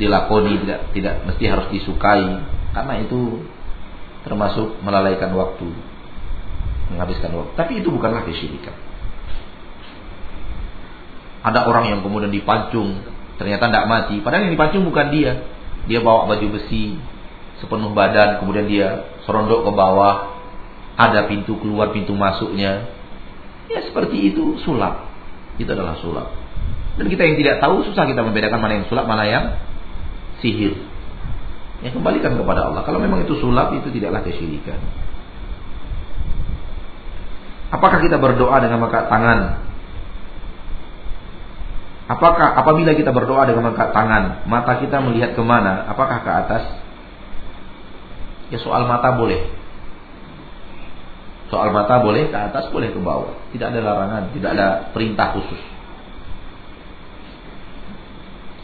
dilakoni 0.00 0.64
tidak 0.64 0.80
tidak 0.96 1.14
mesti 1.28 1.44
harus 1.48 1.66
disukai 1.68 2.40
karena 2.72 2.94
itu 3.04 3.44
termasuk 4.24 4.80
melalaikan 4.80 5.36
waktu 5.36 5.68
menghabiskan 6.92 7.32
waktu. 7.32 7.52
Tapi 7.56 7.72
itu 7.80 7.88
bukanlah 7.88 8.22
kesyirikan. 8.28 8.76
Ada 11.42 11.66
orang 11.66 11.90
yang 11.90 12.00
kemudian 12.06 12.30
dipancung, 12.30 13.02
ternyata 13.42 13.66
tidak 13.66 13.86
mati. 13.90 14.22
Padahal 14.22 14.46
yang 14.46 14.54
dipancung 14.54 14.86
bukan 14.86 15.10
dia. 15.10 15.42
Dia 15.90 15.98
bawa 15.98 16.30
baju 16.30 16.46
besi 16.54 16.94
sepenuh 17.58 17.90
badan, 17.90 18.38
kemudian 18.38 18.70
dia 18.70 19.10
serondok 19.26 19.66
ke 19.66 19.70
bawah. 19.74 20.38
Ada 20.94 21.26
pintu 21.26 21.58
keluar, 21.58 21.90
pintu 21.90 22.14
masuknya. 22.14 22.86
Ya 23.66 23.82
seperti 23.82 24.30
itu 24.30 24.62
sulap. 24.62 25.10
Itu 25.58 25.74
adalah 25.74 25.98
sulap. 25.98 26.30
Dan 26.94 27.10
kita 27.10 27.26
yang 27.26 27.36
tidak 27.40 27.58
tahu 27.58 27.82
susah 27.88 28.06
kita 28.06 28.22
membedakan 28.22 28.62
mana 28.62 28.72
yang 28.78 28.86
sulap, 28.86 29.10
mana 29.10 29.24
yang 29.26 29.44
sihir. 30.38 30.78
Ya 31.82 31.90
kembalikan 31.90 32.38
kepada 32.38 32.70
Allah. 32.70 32.86
Kalau 32.86 33.02
memang 33.02 33.26
itu 33.26 33.34
sulap 33.42 33.74
itu 33.74 33.90
tidaklah 33.90 34.22
kesyirikan. 34.22 34.78
Apakah 37.72 38.04
kita 38.04 38.20
berdoa 38.20 38.60
dengan 38.60 38.84
mengangkat 38.84 39.08
tangan? 39.08 39.71
Apakah 42.10 42.58
apabila 42.58 42.98
kita 42.98 43.14
berdoa 43.14 43.46
dengan 43.46 43.70
mengangkat 43.70 43.94
tangan, 43.94 44.48
mata 44.50 44.82
kita 44.82 44.98
melihat 44.98 45.38
ke 45.38 45.42
mana? 45.42 45.86
Apakah 45.86 46.18
ke 46.26 46.30
atas? 46.30 46.64
Ya 48.50 48.58
soal 48.58 48.84
mata 48.90 49.14
boleh. 49.14 49.48
Soal 51.52 51.70
mata 51.70 52.00
boleh 52.02 52.32
ke 52.32 52.36
atas, 52.36 52.72
boleh 52.74 52.90
ke 52.90 52.98
bawah. 52.98 53.38
Tidak 53.54 53.66
ada 53.70 53.80
larangan, 53.80 54.32
tidak 54.34 54.50
ada 54.56 54.66
perintah 54.90 55.36
khusus. 55.36 55.60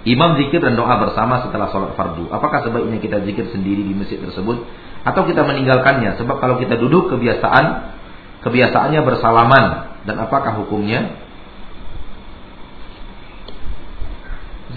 Imam 0.08 0.40
zikir 0.40 0.64
dan 0.64 0.72
doa 0.72 0.96
bersama 0.96 1.44
setelah 1.44 1.68
sholat 1.68 1.92
fardu. 1.92 2.32
Apakah 2.32 2.64
sebaiknya 2.64 2.96
kita 2.96 3.20
zikir 3.28 3.52
sendiri 3.52 3.84
di 3.84 3.92
masjid 3.92 4.16
tersebut 4.16 4.64
atau 5.04 5.22
kita 5.28 5.44
meninggalkannya? 5.44 6.16
Sebab 6.16 6.40
kalau 6.40 6.56
kita 6.56 6.80
duduk 6.80 7.12
kebiasaan 7.12 7.92
kebiasaannya 8.40 9.00
bersalaman 9.04 9.64
dan 10.08 10.16
apakah 10.22 10.56
hukumnya? 10.64 11.27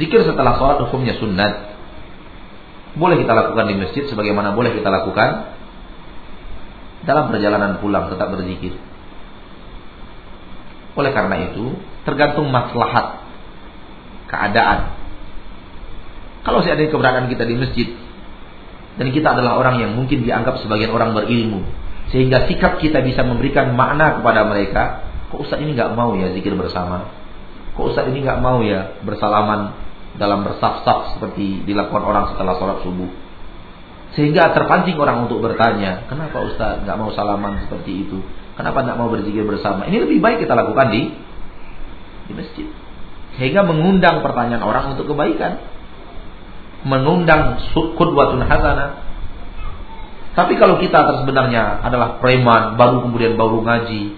Zikir 0.01 0.25
setelah 0.25 0.57
sholat 0.57 0.81
hukumnya 0.81 1.13
sunat. 1.21 1.77
Boleh 2.97 3.21
kita 3.21 3.37
lakukan 3.37 3.69
di 3.69 3.75
masjid 3.77 4.03
sebagaimana 4.09 4.57
boleh 4.57 4.73
kita 4.73 4.89
lakukan 4.89 5.53
dalam 7.05 7.29
perjalanan 7.29 7.77
pulang 7.77 8.09
tetap 8.09 8.33
berzikir. 8.33 8.73
Oleh 10.97 11.13
karena 11.13 11.53
itu, 11.53 11.77
tergantung 12.01 12.49
maslahat 12.49 13.21
keadaan. 14.25 14.97
Kalau 16.41 16.65
seandainya 16.65 16.89
keberadaan 16.89 17.29
kita 17.29 17.45
di 17.45 17.55
masjid 17.61 17.87
dan 18.97 19.07
kita 19.13 19.37
adalah 19.37 19.61
orang 19.61 19.85
yang 19.85 19.93
mungkin 19.93 20.25
dianggap 20.25 20.65
sebagian 20.65 20.89
orang 20.89 21.13
berilmu, 21.13 21.61
sehingga 22.09 22.49
sikap 22.49 22.81
kita 22.81 23.05
bisa 23.05 23.21
memberikan 23.21 23.77
makna 23.77 24.17
kepada 24.17 24.49
mereka. 24.49 24.83
Kok 25.29 25.47
Ustaz 25.47 25.61
ini 25.61 25.77
nggak 25.77 25.93
mau 25.93 26.17
ya 26.17 26.33
zikir 26.33 26.57
bersama? 26.57 27.07
Kok 27.77 27.85
Ustaz 27.93 28.09
ini 28.09 28.25
nggak 28.25 28.41
mau 28.41 28.59
ya 28.65 28.99
bersalaman 29.05 29.90
dalam 30.19 30.43
bersaf-saf 30.43 31.15
seperti 31.17 31.63
dilakukan 31.63 32.03
orang 32.03 32.35
setelah 32.35 32.57
sholat 32.57 32.79
subuh? 32.83 33.09
Sehingga 34.11 34.51
terpancing 34.51 34.99
orang 34.99 35.27
untuk 35.27 35.39
bertanya, 35.39 36.07
kenapa 36.11 36.43
Ustaz 36.43 36.83
nggak 36.83 36.97
mau 36.99 37.15
salaman 37.15 37.63
seperti 37.67 38.07
itu? 38.07 38.19
Kenapa 38.59 38.83
nggak 38.83 38.97
mau 38.99 39.07
berzikir 39.07 39.47
bersama? 39.47 39.87
Ini 39.87 40.03
lebih 40.03 40.19
baik 40.19 40.43
kita 40.43 40.51
lakukan 40.51 40.91
di 40.91 41.01
di 42.27 42.33
masjid. 42.35 42.67
Sehingga 43.39 43.63
mengundang 43.63 44.19
pertanyaan 44.19 44.63
orang 44.63 44.99
untuk 44.99 45.15
kebaikan. 45.15 45.63
Mengundang 46.83 47.61
kudwatun 47.71 48.43
hasanah 48.43 49.11
tapi 50.31 50.55
kalau 50.55 50.79
kita 50.79 51.23
sebenarnya 51.23 51.83
adalah 51.83 52.23
preman, 52.23 52.79
baru 52.79 53.03
kemudian 53.03 53.35
baru 53.35 53.59
ngaji, 53.67 54.15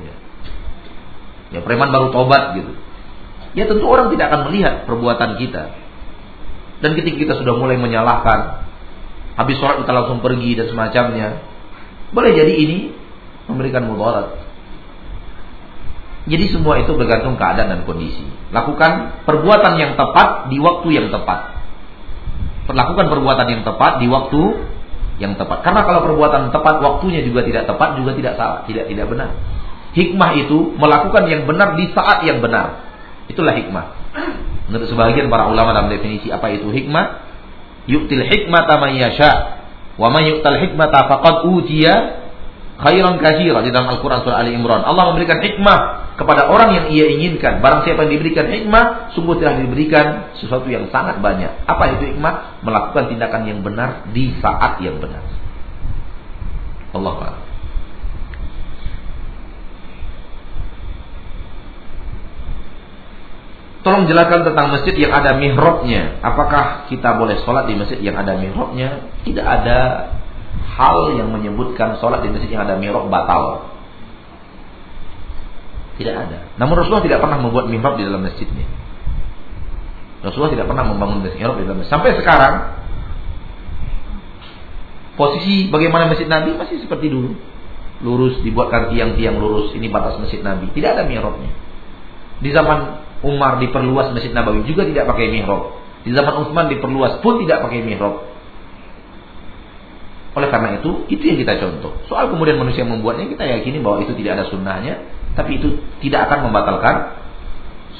ya, 0.00 0.14
ya 1.52 1.60
preman 1.60 1.92
baru 1.92 2.08
tobat 2.08 2.56
gitu. 2.56 2.72
Ya 3.54 3.70
tentu 3.70 3.86
orang 3.86 4.10
tidak 4.10 4.34
akan 4.34 4.40
melihat 4.50 4.86
perbuatan 4.86 5.38
kita. 5.38 5.70
Dan 6.82 6.90
ketika 6.98 7.16
kita 7.16 7.34
sudah 7.38 7.54
mulai 7.54 7.78
menyalahkan, 7.78 8.66
habis 9.38 9.56
sholat 9.62 9.82
kita 9.82 9.92
langsung 9.94 10.18
pergi 10.20 10.58
dan 10.58 10.66
semacamnya, 10.68 11.28
boleh 12.10 12.34
jadi 12.34 12.50
ini 12.54 12.78
memberikan 13.46 13.86
mudarat. 13.86 14.42
Jadi 16.24 16.44
semua 16.50 16.80
itu 16.80 16.96
bergantung 16.96 17.36
keadaan 17.36 17.68
dan 17.68 17.80
kondisi. 17.84 18.24
Lakukan 18.48 19.22
perbuatan 19.28 19.76
yang 19.76 19.92
tepat 19.94 20.48
di 20.48 20.56
waktu 20.56 20.88
yang 20.96 21.12
tepat. 21.12 21.52
Perlakukan 22.64 23.12
perbuatan 23.12 23.46
yang 23.52 23.62
tepat 23.62 24.00
di 24.00 24.08
waktu 24.08 24.42
yang 25.20 25.36
tepat. 25.36 25.60
Karena 25.60 25.84
kalau 25.84 26.00
perbuatan 26.08 26.48
tepat 26.48 26.80
waktunya 26.80 27.20
juga 27.20 27.44
tidak 27.44 27.68
tepat 27.68 28.00
juga 28.00 28.16
tidak 28.16 28.34
salah, 28.40 28.58
tidak 28.64 28.88
tidak 28.88 29.06
benar. 29.12 29.36
Hikmah 29.94 30.30
itu 30.42 30.74
melakukan 30.74 31.28
yang 31.28 31.44
benar 31.44 31.76
di 31.76 31.92
saat 31.92 32.24
yang 32.24 32.40
benar. 32.40 32.93
Itulah 33.28 33.54
hikmah. 33.56 33.86
Menurut 34.68 34.88
sebagian 34.88 35.28
para 35.28 35.48
ulama 35.48 35.76
dalam 35.76 35.92
definisi 35.92 36.32
apa 36.32 36.48
itu 36.52 36.68
hikmah, 36.68 37.04
yu'til 37.84 38.24
hikmata 38.24 38.80
man 38.80 38.96
yasha 38.96 39.60
wa 40.00 40.08
man 40.08 40.24
yu'tal 40.24 40.56
hikmata 40.56 41.06
faqad 41.06 41.48
utiya 41.52 42.24
khairan 42.74 43.22
katsira 43.22 43.62
di 43.62 43.70
dalam 43.70 43.86
Al-Qur'an 43.86 44.26
surah 44.26 44.42
Ali 44.42 44.56
Imran. 44.56 44.82
Allah 44.82 45.14
memberikan 45.14 45.38
hikmah 45.38 45.78
kepada 46.18 46.50
orang 46.50 46.74
yang 46.74 46.86
ia 46.90 47.06
inginkan. 47.12 47.62
Barang 47.62 47.86
siapa 47.86 48.06
yang 48.06 48.18
diberikan 48.18 48.50
hikmah, 48.50 49.14
sungguh 49.14 49.38
telah 49.38 49.62
diberikan 49.62 50.34
sesuatu 50.42 50.66
yang 50.66 50.90
sangat 50.90 51.22
banyak. 51.22 51.50
Apa 51.70 51.98
itu 51.98 52.14
hikmah? 52.14 52.64
Melakukan 52.66 53.14
tindakan 53.14 53.42
yang 53.46 53.60
benar 53.62 54.10
di 54.10 54.34
saat 54.42 54.82
yang 54.82 54.98
benar. 54.98 55.22
Allah 56.94 57.10
Akbar. 57.14 57.43
Tolong 63.84 64.08
jelaskan 64.08 64.48
tentang 64.48 64.72
masjid 64.72 64.96
yang 64.96 65.12
ada 65.12 65.36
mihrabnya. 65.36 66.16
Apakah 66.24 66.88
kita 66.88 67.20
boleh 67.20 67.36
sholat 67.44 67.68
di 67.68 67.76
masjid 67.76 68.00
yang 68.00 68.16
ada 68.16 68.32
mihrabnya? 68.32 69.12
Tidak 69.28 69.44
ada 69.44 70.08
hal 70.72 71.12
yang 71.20 71.28
menyebutkan 71.28 72.00
sholat 72.00 72.24
di 72.24 72.32
masjid 72.32 72.56
yang 72.56 72.64
ada 72.64 72.80
mihrab 72.80 73.12
batal. 73.12 73.68
Tidak 76.00 76.16
ada. 76.16 76.48
Namun 76.56 76.80
Rasulullah 76.80 77.04
tidak 77.04 77.20
pernah 77.28 77.36
membuat 77.36 77.68
mihrab 77.68 78.00
di 78.00 78.08
dalam 78.08 78.24
masjidnya. 78.24 78.64
Rasulullah 80.24 80.56
tidak 80.56 80.66
pernah 80.72 80.88
membangun 80.88 81.20
mihrab 81.20 81.60
di 81.60 81.68
dalam 81.68 81.84
masjid. 81.84 81.92
Sampai 81.92 82.16
sekarang 82.16 82.80
posisi 85.20 85.68
bagaimana 85.68 86.08
masjid 86.08 86.24
Nabi 86.24 86.56
masih 86.56 86.80
seperti 86.80 87.12
dulu. 87.12 87.36
Lurus 88.00 88.40
dibuatkan 88.40 88.88
tiang-tiang 88.96 89.36
lurus. 89.36 89.76
Ini 89.76 89.92
batas 89.92 90.16
masjid 90.16 90.40
Nabi. 90.40 90.72
Tidak 90.72 90.88
ada 90.88 91.04
mihrabnya. 91.04 91.52
Di 92.40 92.48
zaman 92.48 93.03
Umar 93.24 93.56
diperluas 93.56 94.12
Masjid 94.12 94.30
Nabawi 94.36 94.68
juga 94.68 94.84
tidak 94.84 95.08
pakai 95.08 95.32
mihrab. 95.32 95.80
Di 96.04 96.12
zaman 96.12 96.44
Utsman 96.44 96.68
diperluas 96.68 97.24
pun 97.24 97.40
tidak 97.40 97.64
pakai 97.64 97.80
mihrab. 97.80 98.20
Oleh 100.34 100.48
karena 100.50 100.82
itu, 100.82 101.08
itu 101.08 101.22
yang 101.24 101.38
kita 101.40 101.56
contoh. 101.62 101.96
Soal 102.10 102.28
kemudian 102.28 102.60
manusia 102.60 102.84
membuatnya, 102.84 103.30
kita 103.30 103.46
yakini 103.46 103.80
bahwa 103.80 104.02
itu 104.02 104.12
tidak 104.18 104.42
ada 104.42 104.44
sunnahnya, 104.50 105.00
tapi 105.38 105.62
itu 105.62 105.80
tidak 106.04 106.28
akan 106.28 106.50
membatalkan 106.50 107.16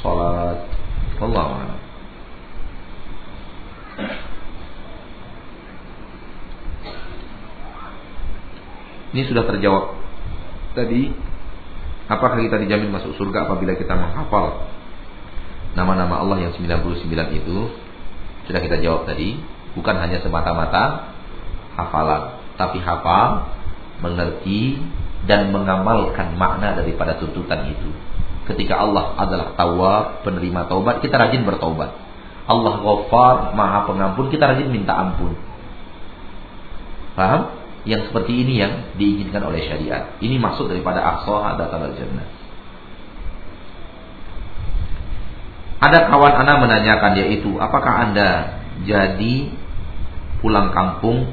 sholat. 0.03 0.67
Allah 1.15 1.79
Ini 9.15 9.23
sudah 9.31 9.47
terjawab. 9.47 9.95
Tadi, 10.75 11.07
apakah 12.11 12.43
kita 12.43 12.59
dijamin 12.67 12.91
masuk 12.91 13.15
surga 13.15 13.47
apabila 13.47 13.79
kita 13.79 13.95
menghafal 13.95 14.74
nama-nama 15.75 16.23
Allah 16.23 16.49
yang 16.49 16.53
99 16.55 17.05
itu 17.39 17.59
sudah 18.47 18.61
kita 18.63 18.79
jawab 18.81 19.07
tadi, 19.11 19.39
bukan 19.75 19.97
hanya 19.99 20.23
semata-mata 20.23 21.15
hafalan, 21.75 22.39
tapi 22.55 22.79
hafal, 22.79 23.51
mengerti 24.03 24.79
dan 25.25 25.51
mengamalkan 25.51 26.37
makna 26.39 26.79
daripada 26.79 27.19
tuntutan 27.19 27.67
itu. 27.73 27.91
Ketika 28.45 28.77
Allah 28.77 29.17
adalah 29.17 29.57
tawab, 29.57 30.05
penerima 30.23 30.69
taubat, 30.69 31.01
kita 31.01 31.17
rajin 31.17 31.49
bertaubat. 31.49 31.97
Allah 32.45 32.75
ghafar, 32.77 33.57
maha 33.57 33.89
pengampun, 33.89 34.29
kita 34.29 34.45
rajin 34.53 34.69
minta 34.69 34.93
ampun. 34.93 35.33
Paham? 37.17 37.57
Yang 37.89 38.13
seperti 38.13 38.45
ini 38.45 38.61
yang 38.61 38.73
diinginkan 39.01 39.41
oleh 39.45 39.65
syariat. 39.65 40.21
Ini 40.21 40.37
maksud 40.37 40.69
daripada 40.69 41.01
aqsaha 41.01 41.57
datal 41.57 41.97
jannah. 41.97 42.44
Ada 45.85 46.09
kawan 46.09 46.35
Anda 46.41 46.55
menanyakan 46.65 47.13
yaitu 47.21 47.61
apakah 47.61 48.09
Anda 48.09 48.57
jadi 48.89 49.53
pulang 50.41 50.73
kampung? 50.73 51.29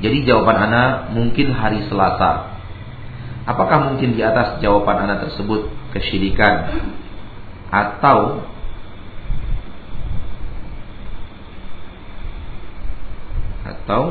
Jadi 0.00 0.24
jawaban 0.24 0.56
Anda 0.56 1.12
mungkin 1.12 1.52
hari 1.52 1.84
Selasa. 1.84 2.56
Apakah 3.44 3.92
mungkin 3.92 4.16
di 4.16 4.24
atas 4.24 4.56
jawaban 4.64 5.04
Anda 5.04 5.20
tersebut 5.28 5.68
kesyirikan 5.92 6.80
atau 7.68 8.40
atau 13.68 14.02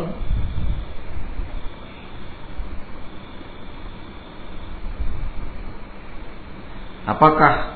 apakah 7.10 7.73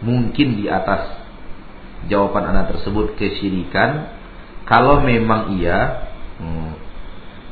mungkin 0.00 0.56
di 0.56 0.66
atas 0.68 1.20
jawaban 2.08 2.48
anak 2.48 2.76
tersebut 2.76 3.16
kesyirikan. 3.20 4.16
Kalau 4.64 5.02
memang 5.02 5.58
iya 5.58 6.08
hmm, 6.38 6.70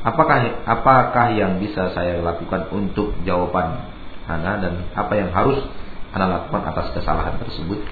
apakah 0.07 0.63
apakah 0.63 1.35
yang 1.35 1.59
bisa 1.59 1.91
saya 1.91 2.23
lakukan 2.23 2.71
untuk 2.71 3.11
jawaban 3.27 3.91
anak 4.25 4.55
dan 4.63 4.73
apa 4.95 5.13
yang 5.19 5.29
harus 5.35 5.59
anak 6.15 6.47
lakukan 6.47 6.63
atas 6.73 6.87
kesalahan 6.95 7.35
tersebut? 7.43 7.83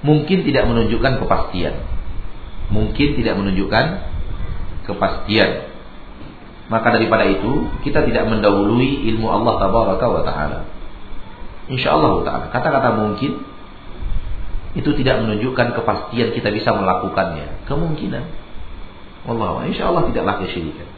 Mungkin 0.00 0.48
tidak 0.48 0.64
menunjukkan 0.64 1.20
kepastian. 1.20 1.84
Mungkin 2.72 3.20
tidak 3.20 3.36
menunjukkan 3.36 3.84
kepastian. 4.88 5.68
Maka 6.72 6.96
daripada 6.96 7.28
itu 7.28 7.68
kita 7.84 8.08
tidak 8.08 8.30
mendahului 8.30 9.04
ilmu 9.12 9.26
Allah 9.28 9.58
tabaraka 9.60 10.06
wa 10.06 10.22
taala 10.24 10.79
Insya 11.70 11.94
Allah 11.94 12.26
Taala. 12.26 12.46
Kata-kata 12.50 12.98
mungkin 12.98 13.46
itu 14.74 14.90
tidak 15.02 15.22
menunjukkan 15.22 15.78
kepastian 15.78 16.34
kita 16.34 16.50
bisa 16.50 16.74
melakukannya. 16.74 17.66
Kemungkinan. 17.70 18.24
Allah, 19.30 19.66
insya 19.70 19.90
Allah 19.90 20.10
tidaklah 20.10 20.42
kesyirikan. 20.42 20.88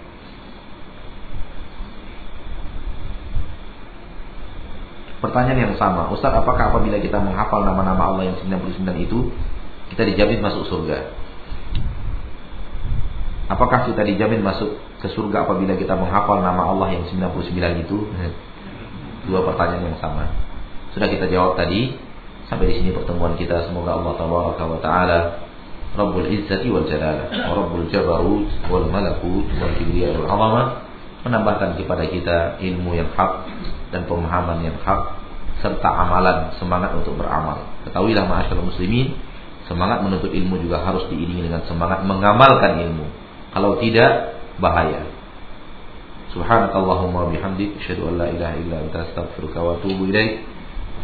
Pertanyaan 5.23 5.71
yang 5.71 5.75
sama, 5.79 6.11
Ustaz, 6.11 6.35
apakah 6.35 6.75
apabila 6.75 6.99
kita 6.99 7.23
menghafal 7.23 7.63
nama-nama 7.63 8.11
Allah 8.11 8.33
yang 8.33 8.37
99 8.43 9.07
itu, 9.07 9.31
kita 9.95 10.03
dijamin 10.03 10.43
masuk 10.43 10.67
surga? 10.67 11.15
Apakah 13.47 13.87
kita 13.87 14.03
dijamin 14.03 14.43
masuk 14.43 14.81
ke 14.99 15.07
surga 15.13 15.47
apabila 15.47 15.79
kita 15.79 15.95
menghafal 15.95 16.43
nama 16.43 16.75
Allah 16.75 16.99
yang 16.99 17.05
99 17.07 17.85
itu? 17.87 17.97
Dua 19.31 19.47
pertanyaan 19.47 19.95
yang 19.95 19.99
sama. 20.03 20.52
Sudah 20.93 21.09
kita 21.09 21.27
jawab 21.29 21.57
tadi. 21.57 21.95
Sampai 22.49 22.69
di 22.69 22.85
sini 22.85 22.91
pertemuan 22.93 23.37
kita. 23.37 23.69
Semoga 23.69 23.97
Allah 23.97 24.13
tabaraka 24.17 24.65
wa 24.69 24.79
taala 24.81 25.19
Rabbul 25.93 26.29
Izzati 26.29 26.69
wal 26.73 26.89
Jalal 26.89 27.29
wa 27.29 27.53
Rabbul 27.53 27.89
Jabarut 27.93 28.49
wal 28.69 28.89
Malakut 28.89 29.45
wal 29.61 29.73
Kibriya 29.77 30.17
wal 30.17 30.29
menambahkan 31.23 31.79
kepada 31.79 32.05
kita 32.11 32.59
ilmu 32.59 32.99
yang 32.99 33.11
hak 33.15 33.47
dan 33.95 34.09
pemahaman 34.11 34.67
yang 34.67 34.77
hak 34.83 35.23
serta 35.63 35.87
amalan 35.87 36.51
semangat 36.59 36.91
untuk 36.99 37.15
beramal. 37.15 37.63
Ketahuilah 37.87 38.27
ma'asyiral 38.27 38.67
muslimin, 38.67 39.15
semangat 39.71 40.03
menuntut 40.03 40.35
ilmu 40.35 40.59
juga 40.59 40.83
harus 40.83 41.07
diiringi 41.07 41.47
dengan 41.47 41.63
semangat 41.71 42.03
mengamalkan 42.03 42.83
ilmu. 42.83 43.07
Kalau 43.55 43.79
tidak 43.79 44.43
bahaya. 44.59 45.07
Subhanakallahumma 46.35 47.31
bihamdik 47.31 47.79
asyhadu 47.79 48.11
an 48.11 48.15
la 48.19 48.27
ilaha 48.33 48.55
illa 48.59 48.77
anta 48.83 48.99
astaghfiruka 49.07 49.59
wa 49.63 49.79
atubu 49.79 50.11
ilaik. 50.11 50.43